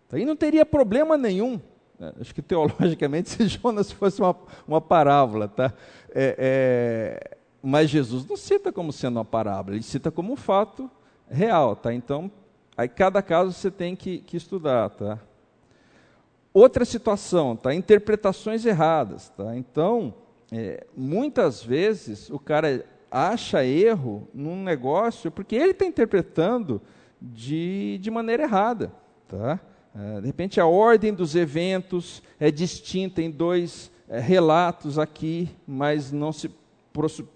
[0.08, 0.18] Tá?
[0.18, 1.60] E não teria problema nenhum.
[2.00, 2.14] Né?
[2.20, 4.36] Acho que teologicamente, se Jonas fosse uma,
[4.68, 5.74] uma parábola, tá?
[6.14, 6.36] É,
[7.30, 10.90] é, mas Jesus não cita como sendo uma parábola, ele cita como um fato
[11.30, 11.94] real, tá?
[11.94, 12.32] Então,
[12.78, 15.20] aí cada caso você tem que, que estudar, tá?
[16.54, 17.74] Outra situação, tá?
[17.74, 19.30] interpretações erradas.
[19.30, 19.56] Tá?
[19.56, 20.14] Então,
[20.52, 26.82] é, muitas vezes o cara acha erro num negócio porque ele está interpretando
[27.22, 28.92] de, de maneira errada.
[29.28, 29.60] Tá?
[29.96, 36.12] É, de repente, a ordem dos eventos é distinta em dois é, relatos aqui, mas
[36.12, 36.50] não se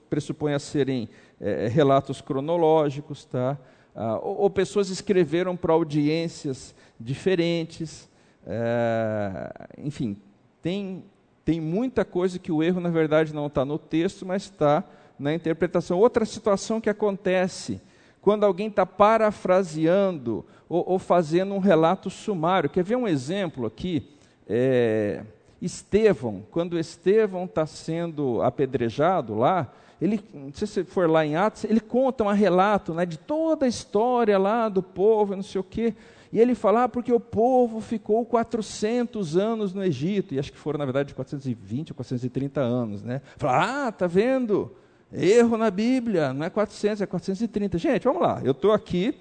[0.09, 1.07] pressupõe a serem
[1.39, 3.23] é, relatos cronológicos.
[3.23, 3.57] Tá?
[3.95, 8.09] Ah, ou, ou pessoas escreveram para audiências diferentes.
[8.45, 10.17] É, enfim,
[10.61, 11.03] tem,
[11.45, 14.83] tem muita coisa que o erro, na verdade, não está no texto, mas está
[15.17, 15.97] na interpretação.
[15.97, 17.81] Outra situação que acontece
[18.25, 22.67] quando alguém está parafraseando ou, ou, fazendo um relato sumário.
[22.67, 24.09] Quer ver um exemplo aqui?
[24.49, 25.21] É,
[25.61, 29.71] Estevão, quando Estevão está sendo apedrejado lá,
[30.01, 33.65] ele, não sei se for lá em Atos, ele conta um relato né, de toda
[33.65, 35.93] a história lá do povo, não sei o quê.
[36.33, 40.57] E ele fala, ah, porque o povo ficou 400 anos no Egito, e acho que
[40.57, 43.21] foram, na verdade, 420 ou 430 anos, né?
[43.37, 44.75] Fala, ah, tá vendo?
[45.13, 47.77] Erro na Bíblia, não é 400, é 430.
[47.77, 49.17] Gente, vamos lá, eu estou aqui,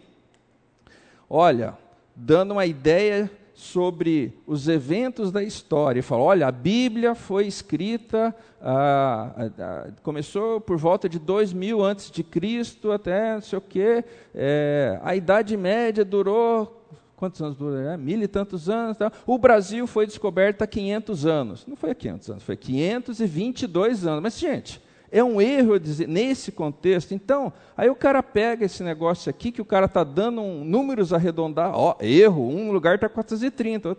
[1.30, 1.78] olha,
[2.16, 3.30] dando uma ideia
[3.64, 6.00] sobre os eventos da história.
[6.00, 11.82] E fala, olha, a Bíblia foi escrita, ah, ah, ah começou por volta de 2000
[11.82, 14.04] antes de Cristo, até não sei o quê,
[14.34, 16.84] é, a Idade Média durou
[17.16, 17.82] quantos anos dura?
[17.82, 17.96] Né?
[17.96, 18.98] Mil e tantos anos.
[18.98, 19.10] Tá?
[19.26, 21.66] O Brasil foi descoberto há 500 anos.
[21.66, 24.22] Não foi há 500 anos, foi 522 anos.
[24.22, 24.82] Mas, gente,
[25.14, 27.14] é um erro dizer, nesse contexto.
[27.14, 31.12] Então, aí o cara pega esse negócio aqui, que o cara está dando um, números
[31.12, 33.96] arredondar, ó, erro, um lugar está 430,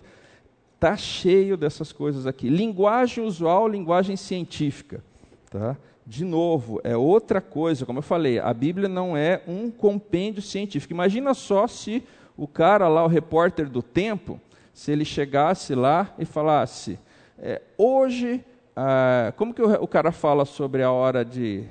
[0.75, 2.49] Está cheio dessas coisas aqui.
[2.49, 5.01] Linguagem usual, linguagem científica.
[5.49, 5.77] Tá?
[6.05, 7.85] De novo, é outra coisa.
[7.85, 10.93] Como eu falei, a Bíblia não é um compêndio científico.
[10.93, 12.03] Imagina só se
[12.35, 14.39] o cara lá, o repórter do tempo,
[14.73, 16.99] se ele chegasse lá e falasse,
[17.39, 18.43] é, hoje,
[18.75, 21.67] ah, como que o, o, cara fala sobre a hora de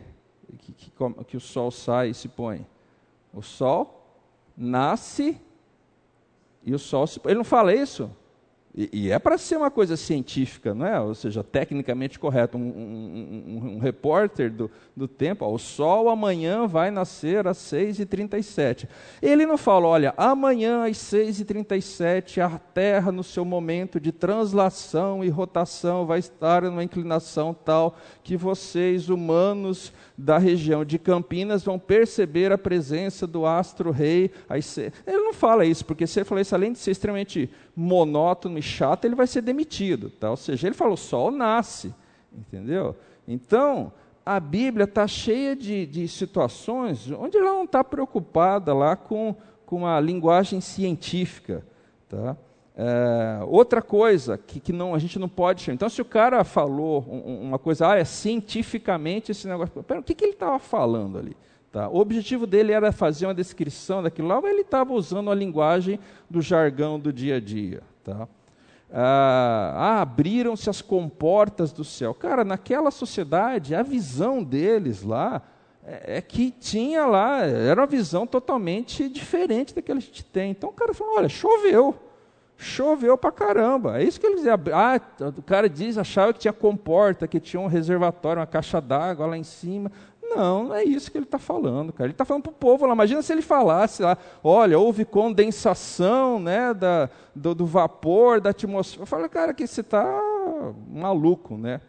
[0.58, 0.92] que, que,
[1.26, 2.66] que o sol sai e se põe?
[3.32, 4.06] O sol
[4.56, 5.40] nasce
[6.64, 7.32] e o sol se põe.
[7.32, 8.10] Ele não fala isso?
[8.76, 11.00] E, e é para ser uma coisa científica, não é?
[11.00, 12.58] ou seja, tecnicamente correta.
[12.58, 17.58] Um, um, um, um repórter do, do tempo, ó, o sol amanhã vai nascer às
[17.58, 18.88] 6h37.
[19.22, 25.28] Ele não fala, olha, amanhã às 6h37 a Terra, no seu momento de translação e
[25.28, 32.50] rotação, vai estar numa inclinação tal que vocês, humanos da região de Campinas, vão perceber
[32.50, 34.32] a presença do astro-rei.
[35.06, 38.62] Ele não fala isso, porque se ele falar isso, além de ser extremamente monótono e
[38.62, 40.10] chato, ele vai ser demitido.
[40.10, 40.30] Tá?
[40.30, 41.94] Ou seja, ele fala: o sol nasce.
[42.32, 42.96] Entendeu?
[43.26, 43.92] Então,
[44.24, 49.34] a Bíblia está cheia de, de situações onde ela não está preocupada lá com,
[49.66, 51.64] com a linguagem científica.
[52.08, 52.36] Tá?
[52.76, 55.74] É, outra coisa que, que não, a gente não pode chamar.
[55.74, 59.82] Então, se o cara falou uma coisa, ah, é cientificamente esse negócio.
[59.82, 61.36] Pera, o que, que ele estava falando ali?
[61.74, 61.88] Tá?
[61.88, 65.98] O objetivo dele era fazer uma descrição daquilo lá, mas ele estava usando a linguagem
[66.30, 67.82] do jargão do dia a dia.
[68.04, 68.28] Tá?
[68.92, 72.14] Ah, ah, abriram-se as comportas do céu.
[72.14, 75.42] Cara, naquela sociedade, a visão deles lá
[75.84, 80.52] é, é, que tinha lá, era uma visão totalmente diferente da que a gente tem.
[80.52, 81.96] Então o cara falou: olha, choveu.
[82.56, 84.00] Choveu pra caramba.
[84.00, 84.54] É isso que ele dizia.
[84.72, 85.00] Ah,
[85.36, 89.36] o cara diz, achava que tinha comporta, que tinha um reservatório, uma caixa d'água lá
[89.36, 89.90] em cima.
[90.36, 92.06] Não, não é isso que ele está falando, cara.
[92.06, 92.94] Ele está falando para o povo lá.
[92.94, 99.02] Imagina se ele falasse lá, olha, houve condensação né, da, do, do vapor, da atmosfera.
[99.02, 100.04] Eu falo, cara, que você está
[100.88, 101.80] maluco, né?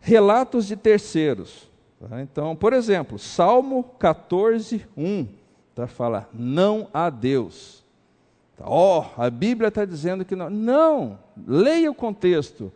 [0.00, 1.68] Relatos de terceiros.
[2.00, 2.22] Tá?
[2.22, 5.28] Então, por exemplo, Salmo 14, 1,
[5.74, 5.86] tá?
[5.86, 7.84] fala, não há Deus.
[8.56, 8.64] Tá?
[8.66, 10.48] Ó, oh, a Bíblia está dizendo que não.
[10.48, 12.72] Não, leia o contexto.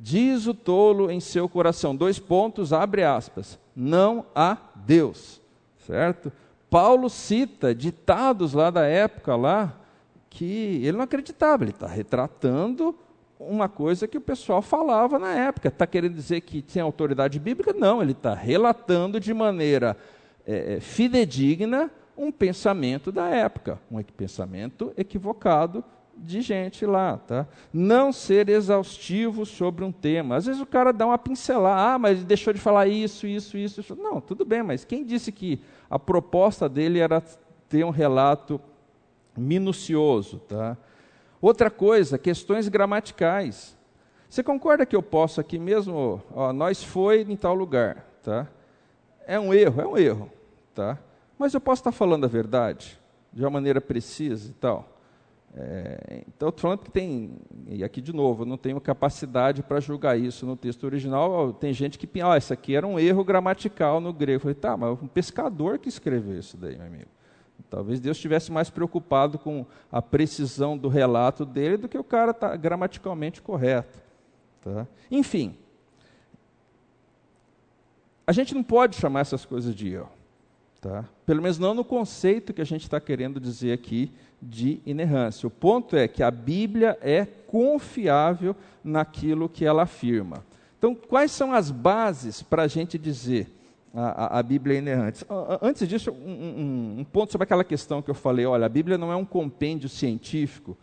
[0.00, 5.40] Diz o tolo em seu coração, dois pontos, abre aspas, não há Deus,
[5.86, 6.32] certo?
[6.68, 9.72] Paulo cita ditados lá da época lá,
[10.28, 12.92] que ele não acreditava, ele está retratando
[13.38, 15.68] uma coisa que o pessoal falava na época.
[15.68, 17.72] Está querendo dizer que tem autoridade bíblica?
[17.72, 19.96] Não, ele está relatando de maneira
[20.44, 25.84] é, é, fidedigna um pensamento da época, um pensamento equivocado
[26.18, 27.46] de gente lá, tá?
[27.72, 30.36] Não ser exaustivo sobre um tema.
[30.36, 33.80] Às vezes o cara dá uma pincelada, ah, mas deixou de falar isso, isso, isso,
[33.80, 33.96] isso.
[33.96, 37.22] Não, tudo bem, mas quem disse que a proposta dele era
[37.68, 38.60] ter um relato
[39.36, 40.76] minucioso, tá?
[41.40, 43.76] Outra coisa, questões gramaticais.
[44.28, 48.46] Você concorda que eu posso aqui mesmo, ó, nós foi em tal lugar, tá?
[49.26, 50.30] É um erro, é um erro,
[50.74, 50.98] tá?
[51.38, 52.98] Mas eu posso estar falando a verdade
[53.32, 54.97] de uma maneira precisa e tal.
[55.60, 57.32] É, então, estou falando que tem,
[57.66, 61.52] e aqui de novo, eu não tenho capacidade para julgar isso no texto original.
[61.52, 64.36] Tem gente que pensa, ah, isso aqui era um erro gramatical no grego.
[64.36, 67.10] Eu falei, tá, mas um pescador que escreveu isso daí, meu amigo.
[67.68, 72.32] Talvez Deus estivesse mais preocupado com a precisão do relato dele do que o cara
[72.32, 73.98] tá gramaticalmente correto.
[74.62, 74.86] Tá?
[75.10, 75.56] Enfim,
[78.24, 80.10] a gente não pode chamar essas coisas de erro.
[80.80, 81.04] Tá?
[81.26, 85.46] Pelo menos não no conceito que a gente está querendo dizer aqui de inerrância.
[85.46, 90.44] O ponto é que a Bíblia é confiável naquilo que ela afirma.
[90.78, 93.52] Então, quais são as bases para a gente dizer
[93.92, 95.24] a, a, Bíblia é inerrante?
[95.60, 98.96] Antes disso, um, um, um ponto sobre aquela questão que eu falei: olha, a Bíblia
[98.96, 100.76] não é um compêndio científico,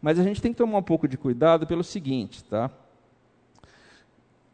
[0.00, 2.70] mas a gente tem que tomar um pouco de cuidado pelo seguinte, tá?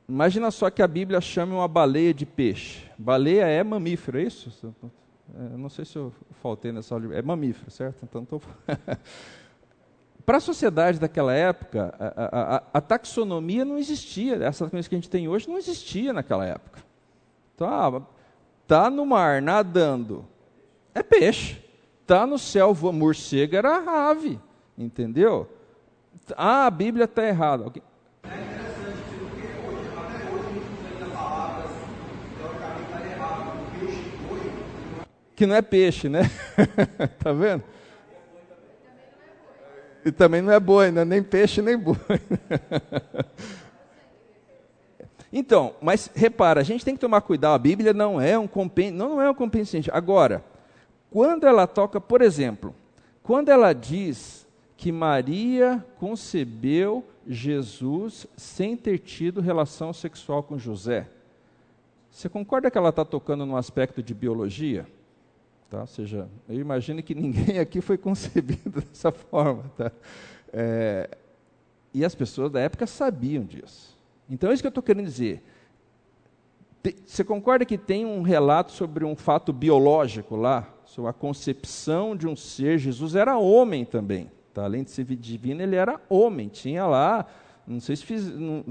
[0.09, 2.85] Imagina só que a Bíblia chame uma baleia de peixe.
[2.97, 4.75] Baleia é mamífero, é isso?
[5.35, 7.15] É, não sei se eu faltei nessa aula.
[7.15, 8.05] É mamífero, certo?
[8.05, 8.41] Então, tô...
[10.25, 14.35] Para a sociedade daquela época, a, a, a, taxonomia não existia.
[14.37, 16.81] Essas coisas que a gente tem hoje não existia naquela época.
[17.55, 18.03] Então, ah,
[18.67, 20.27] tá no mar nadando,
[20.93, 21.65] é peixe.
[22.05, 24.39] Tá no céu, morcego era ave,
[24.77, 25.49] entendeu?
[26.37, 27.73] Ah, a Bíblia está errada.
[35.37, 36.23] Que não é peixe, né?
[37.23, 37.63] tá vendo?
[40.03, 41.05] E também não é boi, né?
[41.05, 41.97] nem peixe, nem boi.
[45.31, 48.99] então, mas repara, a gente tem que tomar cuidado, a Bíblia não é um compêndio,
[48.99, 50.43] não, não é um compêndio Agora,
[51.11, 52.75] quando ela toca, por exemplo,
[53.23, 61.09] quando ela diz que Maria concebeu Jesus sem ter tido relação sexual com José,
[62.11, 64.87] você concorda que ela está tocando no aspecto de biologia?
[65.71, 65.81] Tá?
[65.81, 69.65] Ou seja, eu imagino que ninguém aqui foi concebido dessa forma.
[69.77, 69.91] Tá?
[70.53, 71.11] É,
[71.93, 73.97] e as pessoas da época sabiam disso.
[74.29, 75.43] Então, é isso que eu estou querendo dizer.
[77.05, 82.29] Você concorda que tem um relato sobre um fato biológico lá, sobre a concepção de
[82.29, 82.79] um ser?
[82.79, 84.31] Jesus era homem também.
[84.55, 84.65] Tá?
[84.65, 86.49] Além de ser divino, ele era homem.
[86.49, 87.27] Tinha lá,
[87.67, 88.65] não sei se, fiz, não,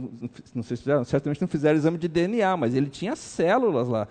[0.53, 4.07] não sei se fizeram, certamente não fizeram exame de DNA, mas ele tinha células lá.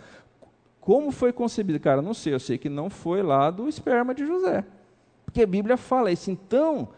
[0.85, 1.81] Como foi concebido?
[1.81, 4.63] Cara, não sei, eu sei que não foi lá do esperma de José.
[5.25, 6.31] Porque a Bíblia fala isso.
[6.31, 6.91] Então,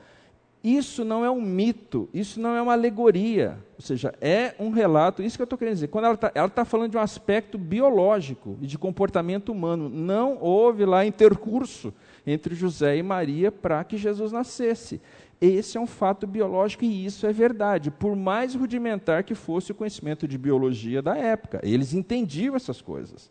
[0.63, 5.23] isso não é um mito, isso não é uma alegoria, ou seja, é um relato,
[5.23, 5.87] isso que eu estou querendo dizer.
[5.87, 10.85] Quando ela está tá falando de um aspecto biológico e de comportamento humano, não houve
[10.85, 11.95] lá intercurso
[12.27, 15.01] entre José e Maria para que Jesus nascesse.
[15.41, 19.77] Esse é um fato biológico e isso é verdade, por mais rudimentar que fosse o
[19.77, 21.61] conhecimento de biologia da época.
[21.63, 23.31] Eles entendiam essas coisas.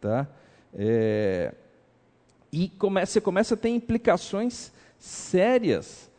[0.00, 0.26] Tá?
[0.74, 1.54] É...
[2.52, 6.10] E come, você começa a ter implicações sérias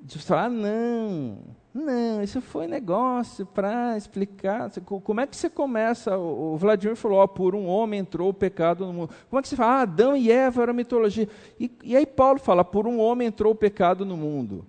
[0.00, 1.38] de falar, ah, não,
[1.74, 4.70] não, isso foi negócio para explicar.
[4.80, 6.16] Como é que você começa?
[6.16, 9.10] O Vladimir falou, ó, por um homem entrou o pecado no mundo.
[9.28, 11.28] Como é que você fala, ah, Adão e Eva era mitologia?
[11.58, 14.66] E, e aí Paulo fala, por um homem entrou o pecado no mundo.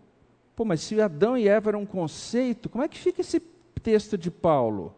[0.56, 3.40] Pô, mas se Adão e Eva era um conceito, como é que fica esse
[3.82, 4.94] texto de Paulo?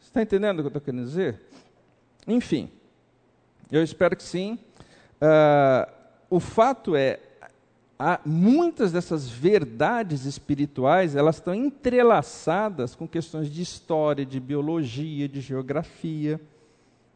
[0.00, 1.40] Você está entendendo o que eu estou querendo dizer?
[2.26, 2.70] Enfim,
[3.70, 4.58] eu espero que sim.
[5.20, 5.90] Uh,
[6.30, 7.20] o fato é,
[7.98, 15.40] há muitas dessas verdades espirituais, elas estão entrelaçadas com questões de história, de biologia, de
[15.40, 16.40] geografia.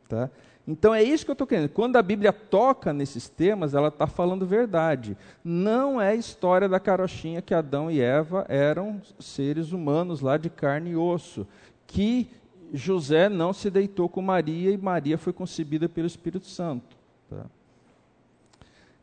[0.08, 0.30] Tá?
[0.66, 1.68] Então é isso que eu estou querendo.
[1.68, 5.16] Quando a Bíblia toca nesses temas, ela está falando verdade.
[5.44, 10.50] Não é a história da carochinha que Adão e Eva eram seres humanos lá de
[10.50, 11.46] carne e osso,
[11.86, 12.28] que
[12.72, 16.96] José não se deitou com Maria e Maria foi concebida pelo Espírito Santo.
[17.28, 17.46] Tá?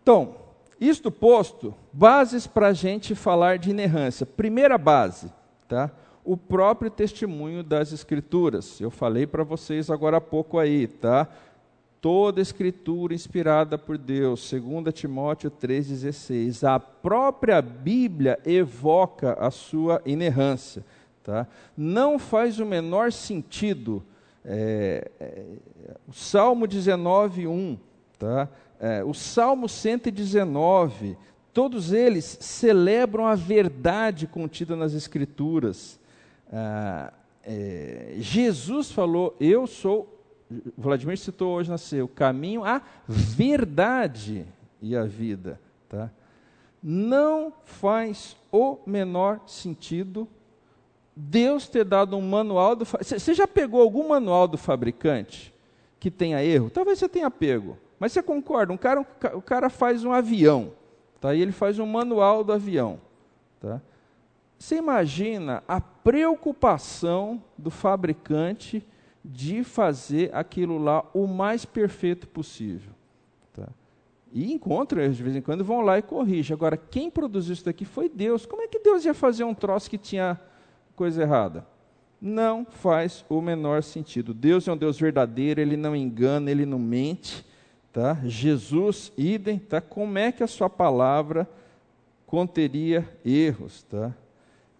[0.01, 0.36] Então,
[0.80, 4.26] isto posto, bases para a gente falar de inerrância.
[4.26, 5.32] Primeira base,
[5.68, 5.91] tá?
[6.26, 8.80] o próprio testemunho das Escrituras.
[8.80, 11.28] Eu falei para vocês agora há pouco aí, tá?
[11.99, 16.68] Toda escritura inspirada por Deus, 2 Timóteo 3,16.
[16.68, 20.84] A própria Bíblia evoca a sua inerrância.
[21.24, 21.48] Tá?
[21.76, 24.04] Não faz o menor sentido.
[24.44, 25.46] É, é,
[26.06, 27.78] o Salmo 19, 1,
[28.20, 28.50] tá?
[28.78, 31.18] é, o Salmo 119,
[31.54, 35.98] todos eles celebram a verdade contida nas Escrituras.
[36.52, 40.22] Ah, é, Jesus falou: Eu sou,
[40.78, 44.46] Vladimir citou hoje nasceu, o caminho, a verdade
[44.82, 45.58] e a vida.
[45.88, 46.12] Tá?
[46.82, 50.28] Não faz o menor sentido
[51.16, 52.86] Deus ter dado um manual do.
[52.86, 55.53] Você já pegou algum manual do fabricante
[55.99, 56.70] que tenha erro?
[56.70, 57.78] Talvez você tenha pego.
[57.99, 58.74] Mas você concorda?
[58.74, 59.01] Um cara,
[59.34, 60.74] o cara faz um avião,
[61.22, 61.34] tá?
[61.34, 62.99] E ele faz um manual do avião,
[63.59, 63.82] tá?
[64.57, 68.86] Você imagina a preocupação do fabricante
[69.24, 72.91] de fazer aquilo lá o mais perfeito possível.
[73.53, 73.68] Tá?
[74.32, 76.53] E encontram eles de vez em quando vão lá e corrigem.
[76.53, 78.45] Agora, quem produziu isso daqui foi Deus.
[78.45, 80.39] Como é que Deus ia fazer um troço que tinha
[80.96, 81.66] coisa errada?
[82.22, 84.34] Não faz o menor sentido.
[84.34, 87.46] Deus é um Deus verdadeiro, ele não engana, ele não mente.
[87.91, 88.18] Tá?
[88.24, 89.80] Jesus, idem, tá?
[89.80, 91.48] como é que a sua palavra
[92.26, 93.84] conteria erros?
[93.84, 94.12] Tá?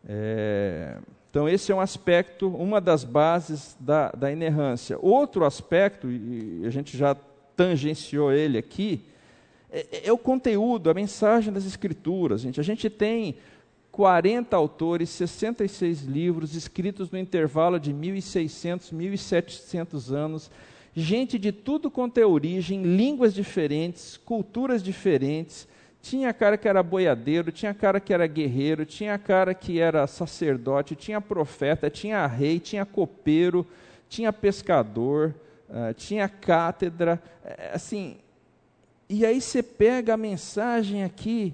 [0.08, 0.98] É,
[1.30, 4.98] então, esse é um aspecto, uma das bases da, da inerrância.
[5.02, 7.16] Outro aspecto, e a gente já
[7.56, 9.04] tangenciou ele aqui,
[9.72, 12.42] é, é o conteúdo, a mensagem das Escrituras.
[12.42, 12.60] Gente.
[12.60, 13.36] A gente tem
[13.94, 20.52] 40 autores, 66 livros escritos no intervalo de 1.600, 1.700 anos
[20.96, 25.68] gente de tudo quanto é origem, línguas diferentes, culturas diferentes.
[26.02, 30.96] Tinha cara que era boiadeiro, tinha cara que era guerreiro, tinha cara que era sacerdote,
[30.96, 33.66] tinha profeta, tinha rei, tinha copeiro,
[34.10, 35.34] tinha pescador,
[35.70, 38.18] uh, tinha cátedra, é, assim.
[39.10, 41.54] E aí você pega a mensagem aqui,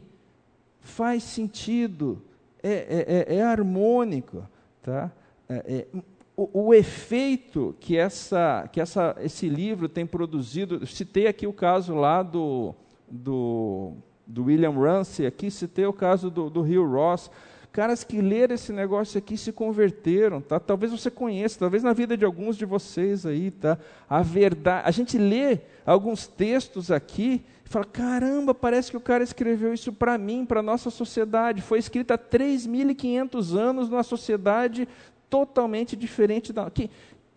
[0.82, 2.22] faz sentido,
[2.64, 4.48] é, é, é, é harmônico,
[4.82, 5.12] tá?
[5.48, 6.00] É, é
[6.36, 11.94] o, o, efeito que, essa, que essa, esse livro tem produzido, citei aqui o caso
[11.94, 12.74] lá do,
[13.10, 13.94] do,
[14.26, 17.30] do William Ramsey, aqui citei o caso do, do Rio Ross,
[17.74, 20.60] caras que leram esse negócio aqui se converteram, tá?
[20.60, 23.78] Talvez você conheça, talvez na vida de alguns de vocês aí, tá?
[24.10, 29.74] A verdade, a gente lê alguns textos aqui fala: "Caramba, parece que o cara escreveu
[29.74, 31.62] isso para mim, para nossa sociedade.
[31.62, 34.88] Foi escrito há 3.500 anos numa sociedade
[35.30, 36.70] totalmente diferente da.
[36.70, 36.90] Que,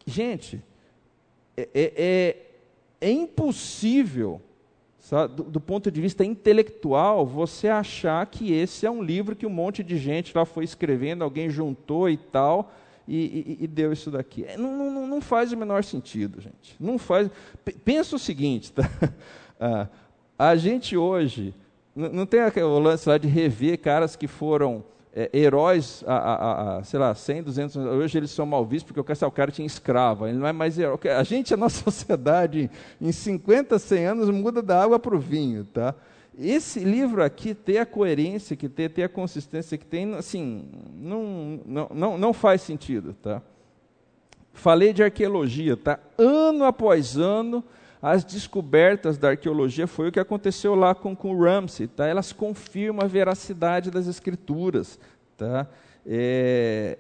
[0.07, 0.63] gente,
[1.57, 2.37] é, é, é,
[3.01, 4.41] é impossível,
[4.99, 9.47] sabe, do, do, ponto de vista intelectual, você achar que esse é um livro que
[9.47, 12.73] um monte de gente lá foi escrevendo, alguém juntou e tal.
[13.07, 14.45] E, e, e deu isso daqui.
[14.45, 16.77] É, não, não, não, faz o menor sentido, gente.
[16.79, 17.29] Não faz.
[17.85, 18.89] Pensa o seguinte, tá?
[19.59, 19.89] ah,
[20.51, 21.55] a gente hoje
[21.95, 24.83] não tem o lance lá de rever caras que foram
[25.15, 27.93] é, heróis há, sei lá, 100, 200 anos.
[27.93, 30.27] Hoje eles são mal vistos porque o cara tinha escravo.
[30.27, 30.99] Ele não é mais herói.
[31.17, 32.71] A gente, a nossa sociedade,
[33.01, 35.65] em 50, 100 anos, muda da água para o vinho.
[35.65, 35.95] Tá?
[36.37, 40.65] Esse livro aqui tem a coerência que tem, tem a consistência que tem, assim,
[40.95, 43.15] não, não, não, não faz sentido.
[43.23, 43.43] Tá?
[44.53, 46.01] Falei de arqueologia, tá?
[46.19, 47.63] ano após ano
[48.03, 52.05] as descobertas da arqueologia foi o que aconteceu lá com, com Ramsey, tá?
[52.05, 54.99] Elas confirmam a veracidade das escrituras,
[55.39, 55.69] tá?
[56.05, 56.99] É,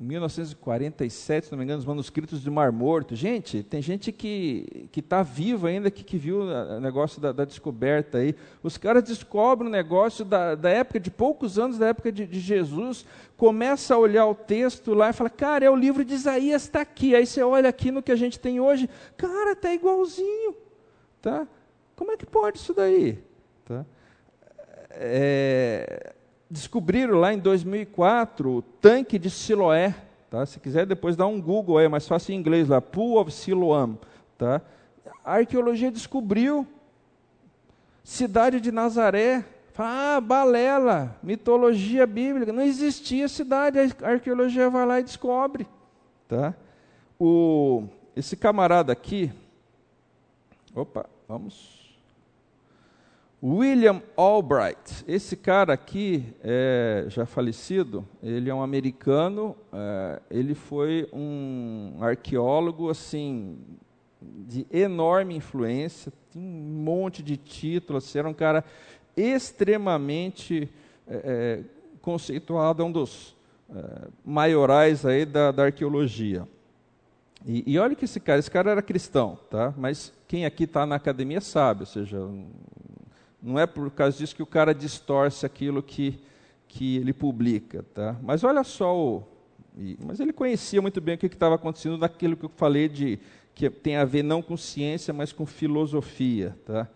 [0.00, 3.14] 1947, se não me engano, os manuscritos do Mar Morto.
[3.14, 8.16] Gente, tem gente que está viva ainda, que, que viu o negócio da, da, descoberta
[8.16, 8.34] aí.
[8.62, 12.40] Os caras descobrem o negócio da, da época, de poucos anos da época de, de,
[12.40, 13.04] Jesus,
[13.36, 16.80] começa a olhar o texto lá e fala, cara, é o livro de Isaías, está
[16.80, 17.14] aqui.
[17.14, 18.88] Aí você olha aqui no que a gente tem hoje,
[19.18, 20.56] cara, está igualzinho.
[21.20, 21.46] Tá?
[21.94, 23.22] Como é que pode isso daí?
[23.66, 23.84] Tá?
[24.92, 26.14] É,
[26.50, 29.94] descobriram lá em 2004 o tanque de Siloé.
[30.28, 30.44] Tá?
[30.44, 33.96] Se quiser depois dar um Google é mais fácil em inglês lá, Pool of Siloam.
[34.36, 34.60] Tá?
[35.24, 36.66] A arqueologia descobriu
[38.02, 39.44] cidade de Nazaré.
[39.82, 42.52] Ah, balela, mitologia bíblica.
[42.52, 45.66] Não existia cidade, a arqueologia vai lá e descobre.
[46.28, 46.54] Tá?
[47.18, 47.84] O,
[48.14, 49.32] esse camarada aqui,
[50.74, 51.79] opa, vamos
[53.42, 61.08] William Albright, esse cara aqui, é, já falecido, ele é um americano, é, ele foi
[61.10, 63.56] um arqueólogo, assim,
[64.20, 68.62] de enorme influência, tem um monte de títulos, assim, era um cara
[69.16, 70.68] extremamente
[71.08, 71.64] é, é
[72.02, 73.34] conceituado, é um dos
[73.74, 76.46] é, maiorais aí da, da arqueologia.
[77.46, 79.72] E, e, olha que esse cara, esse cara era cristão, tá?
[79.78, 82.18] mas quem aqui está na academia sabe, ou seja,
[83.42, 86.20] não é por causa disso que o cara distorce aquilo que,
[86.68, 87.84] que ele publica.
[87.94, 88.16] Tá?
[88.22, 89.22] Mas olha só o.
[90.04, 93.18] Mas ele conhecia muito bem o que estava acontecendo naquilo que eu falei de
[93.54, 96.56] que tem a ver não com ciência, mas com filosofia.
[96.64, 96.88] Tá?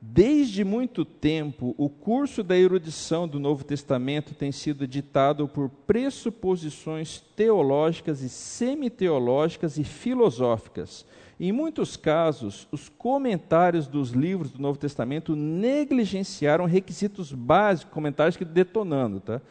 [0.00, 7.20] Desde muito tempo, o curso da erudição do Novo Testamento tem sido ditado por pressuposições
[7.34, 11.04] teológicas e semiteológicas e filosóficas
[11.38, 18.44] em muitos casos, os comentários dos livros do Novo Testamento negligenciaram requisitos básicos, comentários que
[18.44, 19.42] detonando, tá?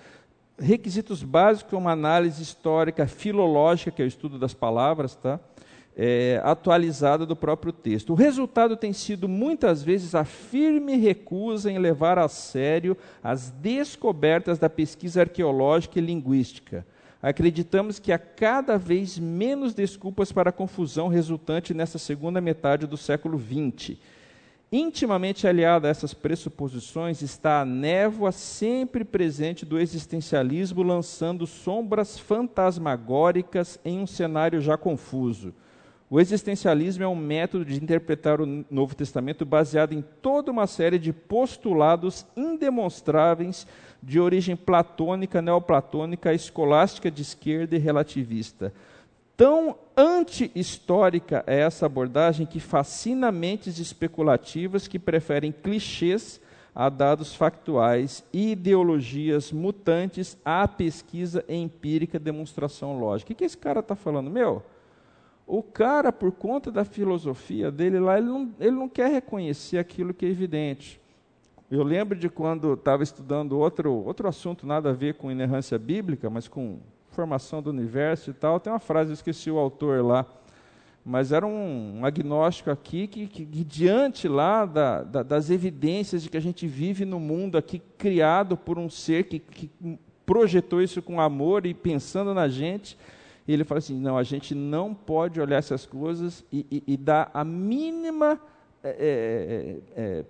[0.57, 5.39] Requisitos básicos como análise histórica, filológica, que é o estudo das palavras, tá?
[5.95, 8.13] É, atualizada do próprio texto.
[8.13, 14.57] O resultado tem sido muitas vezes a firme recusa em levar a sério as descobertas
[14.57, 16.85] da pesquisa arqueológica e linguística
[17.29, 22.95] acreditamos que há cada vez menos desculpas para a confusão resultante nessa segunda metade do
[22.95, 23.97] século XX.
[24.71, 33.79] Intimamente aliada a essas pressuposições está a névoa sempre presente do existencialismo, lançando sombras fantasmagóricas
[33.83, 35.51] em um cenário já confuso.
[36.07, 40.99] O existencialismo é um método de interpretar o Novo Testamento baseado em toda uma série
[40.99, 43.65] de postulados indemonstráveis
[44.05, 48.71] de origem platônica, neoplatônica, escolástica de esquerda e relativista.
[49.35, 56.39] Tão anti-histórica é essa abordagem que fascina mentes especulativas que preferem clichês
[56.73, 63.33] a dados factuais e ideologias mutantes à pesquisa empírica demonstração lógica.
[63.33, 64.29] O que esse cara está falando?
[64.29, 64.61] Meu,
[65.47, 70.13] o cara, por conta da filosofia dele lá, ele não, ele não quer reconhecer aquilo
[70.13, 71.01] que é evidente.
[71.69, 76.29] Eu lembro de quando estava estudando outro, outro assunto, nada a ver com inerrância bíblica,
[76.29, 76.79] mas com
[77.09, 78.59] formação do universo e tal.
[78.59, 80.27] Tem uma frase, eu esqueci o autor lá,
[81.03, 86.21] mas era um, um agnóstico aqui que, que, que diante lá da, da, das evidências
[86.21, 89.71] de que a gente vive no mundo aqui criado por um ser que, que
[90.23, 92.95] projetou isso com amor e pensando na gente,
[93.47, 96.97] e ele fala assim: não, a gente não pode olhar essas coisas e, e, e
[96.97, 98.39] dar a mínima
[98.83, 100.25] é, é,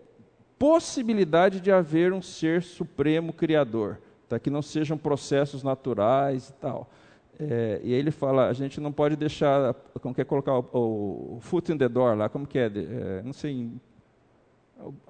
[0.57, 4.39] possibilidade de haver um ser supremo criador, tá?
[4.39, 6.89] que não sejam processos naturais e tal.
[7.37, 11.39] É, e aí ele fala, a gente não pode deixar, como quer colocar o, o,
[11.41, 13.71] foot in the door lá, como que é, é não sei,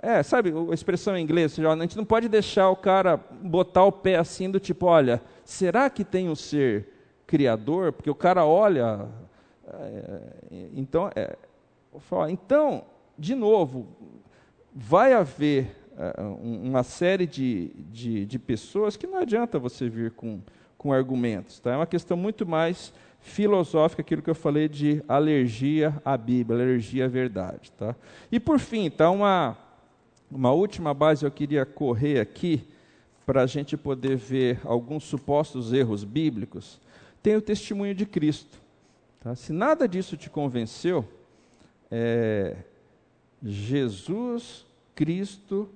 [0.01, 3.91] é, sabe, a expressão em inglês, a gente não pode deixar o cara botar o
[3.91, 6.89] pé assim do tipo, olha, será que tem um ser
[7.27, 7.91] criador?
[7.91, 9.07] Porque o cara olha,
[9.67, 10.21] é,
[10.73, 11.35] então, é,
[12.29, 12.85] então,
[13.17, 13.87] de novo,
[14.75, 20.41] vai haver uh, uma série de, de, de, pessoas que não adianta você vir com,
[20.77, 21.59] com argumentos.
[21.59, 21.71] Tá?
[21.71, 22.91] É uma questão muito mais
[23.21, 27.71] filosófica, aquilo que eu falei de alergia à Bíblia, alergia à verdade.
[27.71, 27.95] Tá?
[28.29, 29.57] E por fim, tá uma,
[30.29, 32.67] uma última base eu queria correr aqui,
[33.25, 36.79] para a gente poder ver alguns supostos erros bíblicos,
[37.23, 38.59] tem o testemunho de Cristo.
[39.19, 39.33] Tá?
[39.35, 41.03] Se nada disso te convenceu,
[41.89, 42.55] é,
[43.43, 44.64] Jesus
[44.95, 45.69] Cristo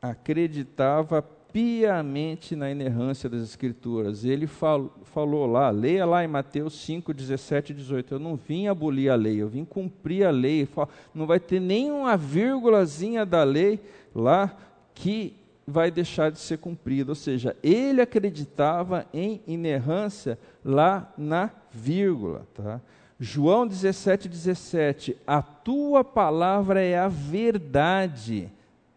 [0.00, 1.22] acreditava
[1.52, 4.24] piamente na inerrância das Escrituras.
[4.24, 8.14] Ele fal, falou lá, leia lá em Mateus 5, 17 e 18.
[8.14, 10.68] Eu não vim abolir a lei, eu vim cumprir a lei.
[11.14, 13.80] Não vai ter nenhuma vírgulazinha da lei
[14.14, 14.56] lá
[14.94, 15.34] que
[15.66, 17.10] vai deixar de ser cumprida.
[17.10, 22.46] Ou seja, ele acreditava em inerrância lá na vírgula.
[22.54, 22.80] Tá?
[23.18, 25.16] João 17, 17.
[25.26, 28.50] A tua palavra é a verdade.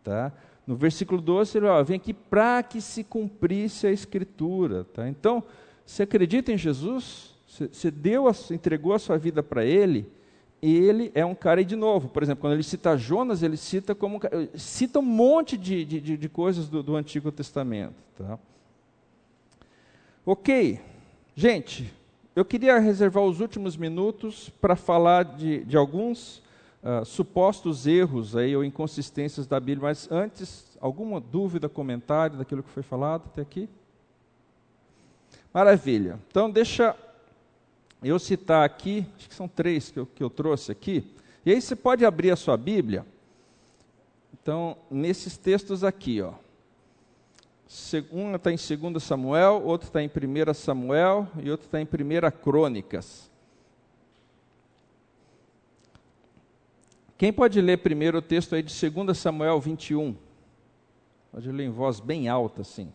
[0.03, 0.32] Tá?
[0.65, 4.84] No versículo 12, ele ó, vem aqui para que se cumprisse a escritura.
[4.86, 5.07] Tá?
[5.07, 5.44] Então,
[5.86, 7.36] você acredita em Jesus?
[7.48, 10.10] Você deu, a, entregou a sua vida para Ele?
[10.61, 13.95] Ele é um cara, e de novo, por exemplo, quando ele cita Jonas, ele cita
[13.95, 14.19] como
[14.53, 17.95] cita um monte de, de, de coisas do, do, Antigo Testamento.
[18.15, 18.38] Tá?
[20.23, 20.80] Ok,
[21.36, 21.91] gente,
[22.36, 26.44] eu queria reservar os últimos minutos para falar de, de alguns
[26.84, 32.70] uh, supostos erros aí, ou inconsistências da Bíblia, mas antes, alguma dúvida, comentário daquilo que
[32.70, 33.70] foi falado até aqui?
[35.53, 36.20] Maravilha.
[36.30, 36.95] Então, deixa
[38.03, 41.06] eu citar aqui, acho que são três que eu, que eu trouxe aqui,
[41.45, 43.06] e aí você pode abrir a sua Bíblia.
[44.34, 46.34] Então, nesses textos aqui, ó.
[48.12, 51.88] Um está em 2 Samuel, outro está em 1 Samuel e outro está em 1
[52.44, 53.31] Crônicas.
[57.22, 60.15] Quem pode ler primeiro o texto aí de 2 Samuel 21?
[61.31, 62.91] Pode ler em voz bem alta, assim.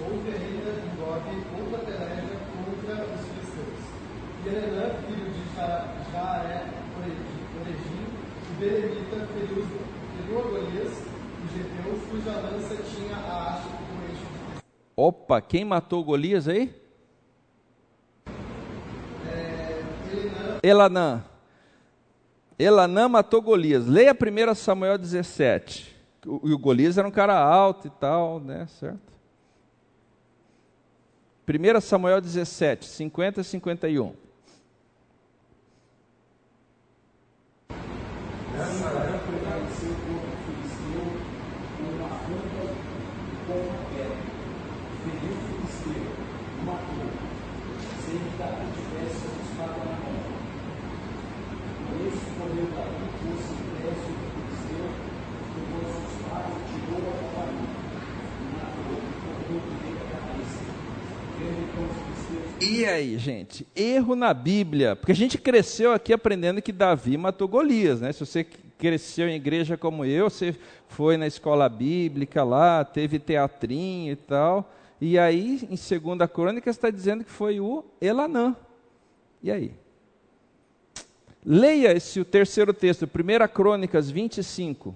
[0.00, 1.26] Houve ainda em Gog
[1.60, 3.82] outra peleja contra os filisteus.
[4.44, 5.42] E Elenã, filho de
[6.12, 6.70] Jaaré,
[7.60, 8.06] Orejim,
[8.48, 12.76] o Belemita, feriu a Golias, o Geteu, cuja lança
[15.04, 16.72] Opa, quem matou Golias aí?
[19.26, 21.24] É, Elanã.
[22.56, 23.08] Elanã.
[23.08, 23.84] Matou Golias.
[23.84, 25.92] Leia 1 Samuel 17.
[26.24, 28.68] O, o Golias era um cara alto e tal, né?
[28.78, 29.12] Certo?
[31.48, 34.14] 1 Samuel 17, 50 e 51.
[62.82, 63.64] E aí, gente?
[63.76, 64.96] Erro na Bíblia.
[64.96, 68.10] Porque a gente cresceu aqui aprendendo que Davi matou Golias, né?
[68.12, 70.56] Se você cresceu em igreja como eu, você
[70.88, 74.68] foi na escola bíblica lá, teve teatrinho e tal.
[75.00, 78.56] E aí, em 2 Crônica, está dizendo que foi o Elanã.
[79.40, 79.72] E aí?
[81.46, 84.92] Leia esse o terceiro texto, 1 Crônicas 25.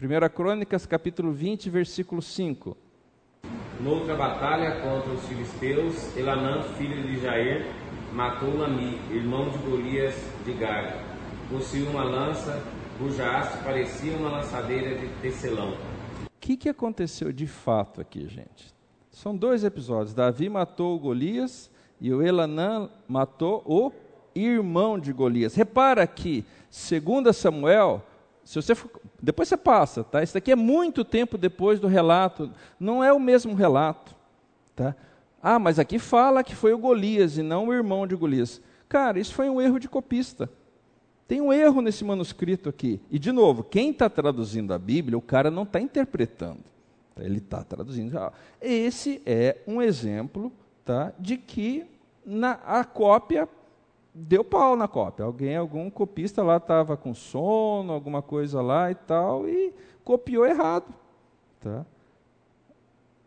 [0.00, 2.74] 1 Crônicas, capítulo 20, versículo 5.
[3.80, 7.66] Noutra batalha contra os filisteus, Elanã, filho de Jair,
[8.10, 10.14] matou Lami, irmão de Golias
[10.46, 10.94] de Gade.
[11.50, 12.62] Possuía uma lança,
[12.98, 15.72] cuja haste parecia uma lançadeira de tecelão.
[15.72, 18.74] O que, que aconteceu de fato aqui, gente?
[19.10, 20.14] São dois episódios.
[20.14, 21.70] Davi matou Golias
[22.00, 23.92] e o Elanã matou o
[24.34, 25.54] irmão de Golias.
[25.54, 28.02] Repara que, segundo Samuel,
[28.42, 28.74] se você
[29.22, 30.22] depois você passa, tá?
[30.22, 34.14] Isso daqui é muito tempo depois do relato, não é o mesmo relato,
[34.74, 34.94] tá?
[35.42, 38.60] Ah, mas aqui fala que foi o Golias e não o irmão de Golias.
[38.88, 40.50] Cara, isso foi um erro de copista.
[41.28, 43.00] Tem um erro nesse manuscrito aqui.
[43.10, 46.64] E, de novo, quem está traduzindo a Bíblia, o cara não está interpretando.
[47.18, 48.16] Ele está traduzindo.
[48.60, 50.52] Esse é um exemplo
[50.84, 51.84] tá, de que
[52.24, 53.48] na, a cópia
[54.16, 55.26] deu pau na cópia.
[55.26, 59.72] Alguém, algum copista lá estava com sono, alguma coisa lá e tal, e
[60.02, 60.86] copiou errado.
[61.60, 61.84] Tá?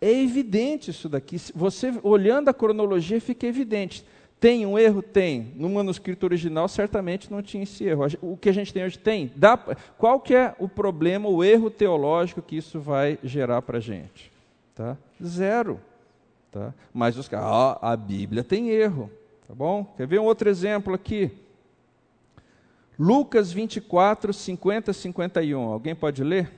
[0.02, 1.38] É evidente isso daqui.
[1.54, 4.04] Você olhando a cronologia fica evidente.
[4.40, 5.02] Tem um erro?
[5.02, 5.52] Tem.
[5.56, 8.06] No manuscrito original, certamente não tinha esse erro.
[8.22, 9.32] O que a gente tem hoje tem.
[9.36, 9.58] Dá,
[9.98, 14.32] qual que é o problema, o erro teológico que isso vai gerar para a gente?
[14.74, 14.98] Tá?
[15.22, 15.82] Zero.
[16.50, 16.74] Tá?
[16.94, 19.12] Mas os caras, ah, a Bíblia tem erro.
[19.50, 19.84] Tá bom?
[19.98, 21.32] Quer ver um outro exemplo aqui?
[23.00, 25.60] Lucas 24, 50 51.
[25.60, 26.52] Alguém pode ler?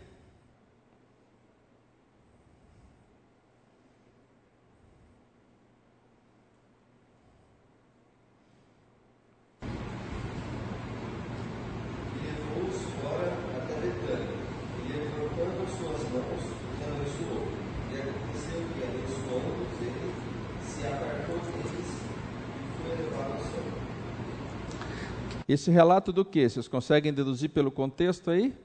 [25.51, 26.47] Esse relato do que?
[26.47, 28.55] Vocês conseguem deduzir pelo contexto aí?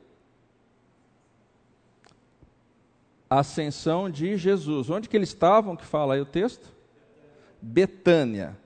[3.29, 4.89] Ascensão de Jesus.
[4.89, 6.73] Onde que eles estavam, que fala aí o texto?
[7.61, 8.57] Betânia.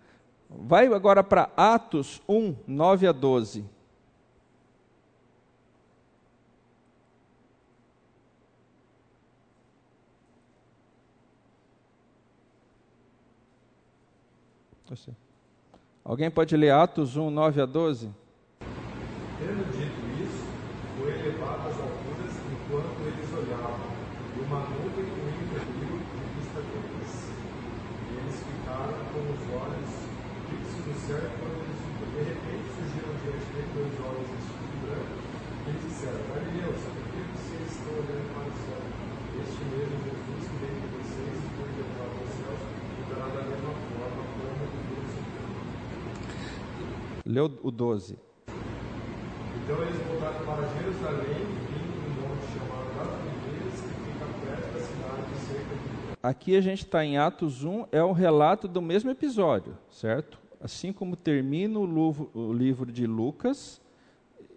[0.51, 3.65] Vai agora para Atos 1, 9 a 12.
[16.03, 18.09] Alguém pode ler Atos 1, 9 a 12?
[19.39, 20.49] Tendo dito isso,
[20.97, 23.93] foi elevado às alturas enquanto eles olhavam,
[24.33, 27.13] e uma nuvem o impediu de vista deles.
[27.31, 29.93] E eles ficaram com os olhos
[30.49, 32.09] fixos no céu quando eles viram.
[32.11, 37.05] De repente surgiram diante dele dois olhos vestidos de branco, e eles disseram, Galileus, por
[37.13, 38.83] que vocês estão olhando para o céu?
[39.37, 42.61] Este mesmo Jesus que veio de vocês foi levado aos céus,
[42.99, 44.61] mudará da mesma forma como
[47.31, 48.19] Leu o 12.
[49.63, 54.81] Então eles voltaram para Jerusalém, vindo um monte chamado das Oliveiras, que fica perto da
[54.81, 56.19] cidade, cerca de.
[56.21, 60.41] Aqui a gente está em Atos 1, é um relato do mesmo episódio, certo?
[60.61, 63.81] Assim como termina o, livro, o livro de Lucas,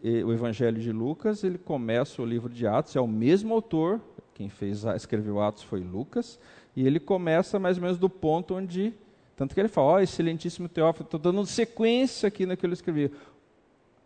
[0.03, 4.01] o Evangelho de Lucas, ele começa o livro de Atos, é o mesmo autor,
[4.33, 6.39] quem fez, escreveu Atos foi Lucas,
[6.75, 8.95] e ele começa mais ou menos do ponto onde
[9.35, 12.73] tanto que ele fala, ó, oh, excelentíssimo Teófilo, estou dando sequência aqui no que ele
[12.73, 13.11] escreveu.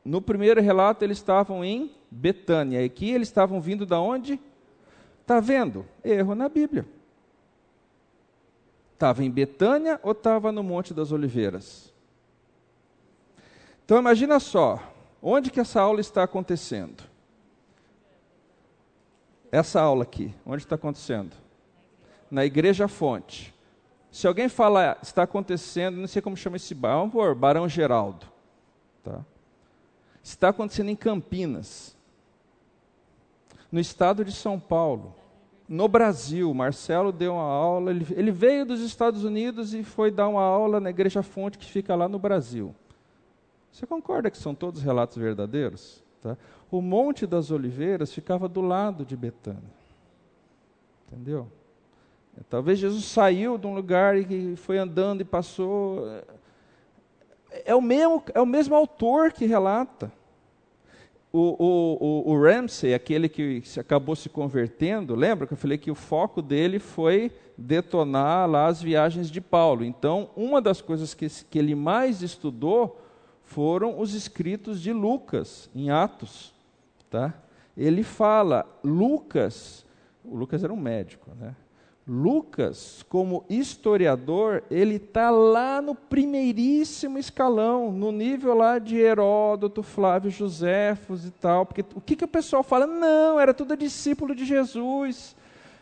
[0.03, 2.81] No primeiro relato, eles estavam em Betânia.
[2.81, 4.39] E aqui eles estavam vindo da onde?
[5.21, 5.85] Está vendo?
[6.03, 6.85] Erro na Bíblia.
[8.93, 11.93] Estava em Betânia ou estava no Monte das Oliveiras?
[13.83, 14.81] Então imagina só,
[15.21, 17.03] onde que essa aula está acontecendo?
[19.51, 21.35] Essa aula aqui, onde está acontecendo?
[22.31, 23.53] Na Igreja Fonte.
[24.17, 28.25] Se alguém fala, está acontecendo, não sei como chama esse bairro, vamos por Barão Geraldo.
[29.03, 29.23] Tá?
[30.23, 31.95] Está acontecendo em Campinas,
[33.71, 35.13] no estado de São Paulo,
[35.69, 36.51] no Brasil.
[36.51, 40.79] Marcelo deu uma aula, ele, ele veio dos Estados Unidos e foi dar uma aula
[40.79, 42.73] na Igreja Fonte, que fica lá no Brasil.
[43.71, 46.03] Você concorda que são todos relatos verdadeiros?
[46.23, 46.35] Tá?
[46.71, 49.77] O Monte das Oliveiras ficava do lado de Betânia.
[51.05, 51.47] Entendeu?
[52.49, 56.21] Talvez Jesus saiu de um lugar e foi andando e passou.
[57.65, 60.11] É o mesmo, é o mesmo autor que relata.
[61.31, 65.91] O, o, o, Ramsey, aquele que se acabou se convertendo, lembra que eu falei que
[65.91, 69.83] o foco dele foi detonar lá as viagens de Paulo.
[69.83, 73.01] Então, uma das coisas que, que ele mais estudou
[73.43, 76.53] foram os escritos de Lucas, em Atos.
[77.09, 77.33] Tá?
[77.75, 79.85] Ele fala, Lucas,
[80.23, 81.55] o Lucas era um médico, né?
[82.07, 90.31] Lucas, como historiador, ele está lá no primeiríssimo escalão, no nível lá de Heródoto, Flávio
[90.31, 91.65] Joséfos e tal.
[91.65, 92.87] Porque o que, que o pessoal fala?
[92.87, 95.35] Não, era tudo discípulo de Jesus.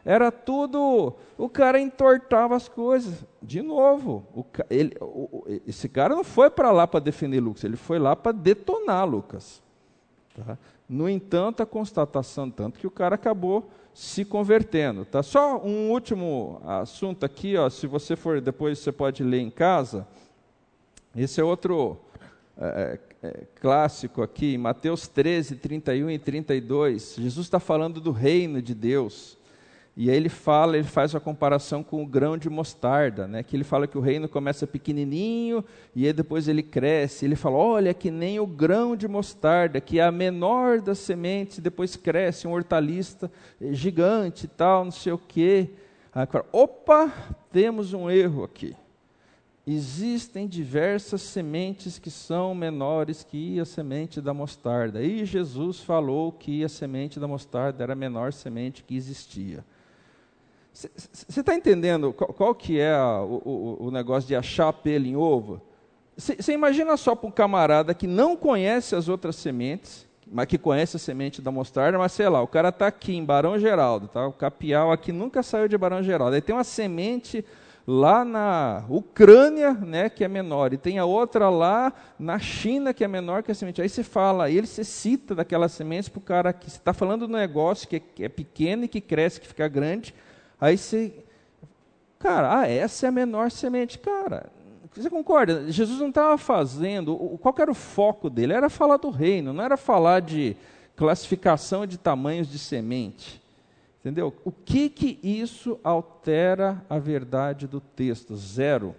[0.03, 1.13] Era tudo.
[1.37, 3.23] O cara entortava as coisas.
[3.39, 7.75] De novo, o, ele, o, esse cara não foi para lá para defender Lucas, ele
[7.75, 9.61] foi lá para detonar Lucas.
[10.35, 10.57] Tá?
[10.89, 15.05] No entanto, a constatação, tanto que o cara acabou se convertendo.
[15.05, 15.23] Tá?
[15.23, 20.05] Só um último assunto aqui, ó, se você for, depois você pode ler em casa.
[21.15, 21.97] Esse é outro
[22.57, 27.15] é, é, clássico aqui, Mateus 13, 31 e 32.
[27.17, 29.37] Jesus está falando do reino de Deus.
[29.97, 33.41] E aí ele fala, ele faz a comparação com o grão de mostarda, né?
[33.43, 35.63] que ele fala que o reino começa pequenininho
[35.95, 37.23] e aí depois ele cresce.
[37.23, 41.59] Ele fala, olha, que nem o grão de mostarda, que é a menor das sementes,
[41.59, 43.31] depois cresce um hortalista
[43.71, 45.69] gigante tal, não sei o quê.
[46.13, 47.13] Aí, opa,
[47.49, 48.75] temos um erro aqui.
[49.65, 55.01] Existem diversas sementes que são menores que a semente da mostarda.
[55.01, 59.63] E Jesus falou que a semente da mostarda era a menor semente que existia.
[60.75, 65.15] Você está entendendo qual, qual, que é a, o, o, negócio de achar pelo em
[65.15, 65.61] ovo?
[66.17, 70.97] Você imagina só para um camarada que não conhece as outras sementes, mas que conhece
[70.97, 74.27] a semente da mostarda, mas sei lá, o cara está aqui em Barão Geraldo, tá?
[74.27, 76.35] o capial aqui nunca saiu de Barão Geraldo.
[76.35, 77.45] Aí tem uma semente
[77.87, 83.03] lá na Ucrânia, né, que é menor, e tem a outra lá na China, que
[83.03, 83.81] é menor que a semente.
[83.81, 87.27] Aí você fala, aí ele se cita daquelas sementes para o cara que está falando
[87.27, 90.13] do negócio que é, que é pequeno e que cresce, que fica grande,
[90.59, 91.13] Aí você,
[92.19, 93.99] cara, ah, essa é a menor semente.
[93.99, 94.49] Cara,
[94.93, 95.69] você concorda?
[95.71, 98.53] Jesus não estava fazendo, qual era o foco dele?
[98.53, 100.55] Era falar do reino, não era falar de
[100.95, 103.41] classificação de tamanhos de semente.
[103.99, 104.33] Entendeu?
[104.45, 108.35] O que que isso altera a verdade do texto?
[108.37, 108.95] Zero.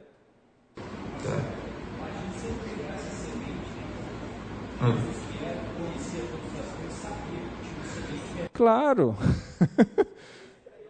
[8.52, 9.16] Claro.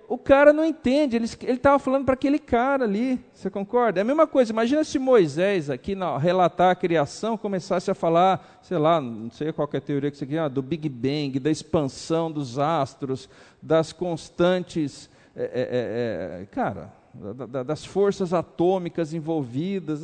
[0.08, 3.98] o cara não entende, ele estava falando para aquele cara ali, você concorda?
[3.98, 8.60] É a mesma coisa, imagina se Moisés, aqui na relatar a criação, começasse a falar,
[8.62, 11.40] sei lá, não sei qual é a teoria que você quer, ah, do Big Bang,
[11.40, 13.28] da expansão dos astros,
[13.60, 15.10] das constantes.
[15.34, 20.02] É, é, é, é cara, da, da, das forças atômicas envolvidas.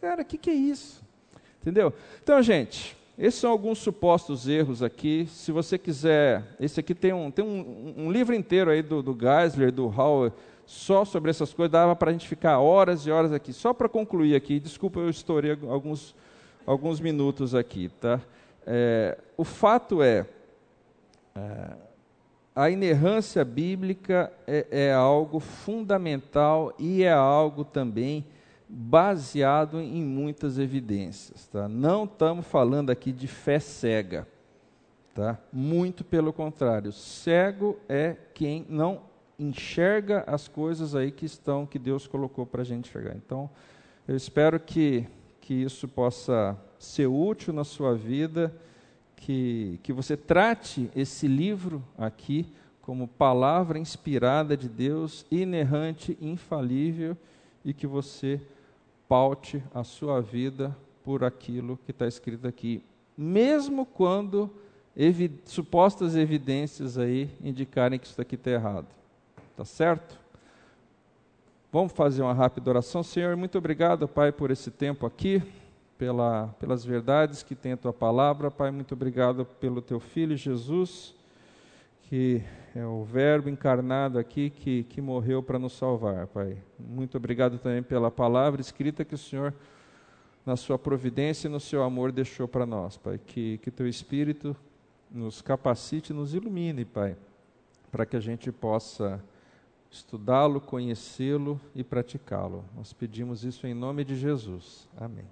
[0.00, 1.02] Cara, o que, que é isso?
[1.62, 1.92] Entendeu?
[2.22, 5.26] Então, gente, esses são alguns supostos erros aqui.
[5.30, 9.16] Se você quiser, esse aqui tem um, tem um, um livro inteiro aí do, do
[9.18, 10.32] Geisler, do Howell,
[10.66, 11.70] só sobre essas coisas.
[11.70, 13.52] Dava para a gente ficar horas e horas aqui.
[13.52, 16.14] Só para concluir aqui, desculpa, eu estourei alguns,
[16.66, 17.88] alguns minutos aqui.
[18.00, 18.20] Tá?
[18.66, 20.26] É, o fato é,
[21.36, 21.70] é,
[22.54, 28.24] a inerrância bíblica é, é algo fundamental e é algo também
[28.76, 31.46] baseado em muitas evidências.
[31.46, 31.68] Tá?
[31.68, 34.26] Não estamos falando aqui de fé cega.
[35.14, 35.38] Tá?
[35.52, 36.90] Muito pelo contrário.
[36.90, 39.02] Cego é quem não
[39.38, 43.14] enxerga as coisas aí que estão, que Deus colocou para a gente enxergar.
[43.14, 43.48] Então,
[44.08, 45.06] eu espero que,
[45.40, 48.52] que isso possa ser útil na sua vida,
[49.16, 52.52] que, que você trate esse livro aqui
[52.82, 57.16] como palavra inspirada de Deus, inerrante, infalível,
[57.64, 58.40] e que você
[59.14, 62.82] paute a sua vida por aquilo que está escrito aqui,
[63.16, 64.50] mesmo quando
[64.96, 68.88] evi supostas evidências aí indicarem que isso aqui está errado.
[69.56, 70.18] Tá certo?
[71.70, 73.04] Vamos fazer uma rápida oração.
[73.04, 75.40] Senhor, muito obrigado, Pai, por esse tempo aqui,
[75.96, 78.50] pela, pelas verdades que tem a tua palavra.
[78.50, 81.14] Pai, muito obrigado pelo teu filho Jesus,
[82.08, 82.42] que
[82.74, 86.56] é o Verbo encarnado aqui que, que morreu para nos salvar, Pai.
[86.78, 89.54] Muito obrigado também pela palavra escrita que o Senhor,
[90.44, 93.18] na sua providência e no seu amor, deixou para nós, Pai.
[93.24, 94.56] Que, que teu Espírito
[95.10, 97.16] nos capacite, nos ilumine, Pai,
[97.90, 99.22] para que a gente possa
[99.90, 102.64] estudá-lo, conhecê-lo e praticá-lo.
[102.76, 104.88] Nós pedimos isso em nome de Jesus.
[104.96, 105.24] Amém.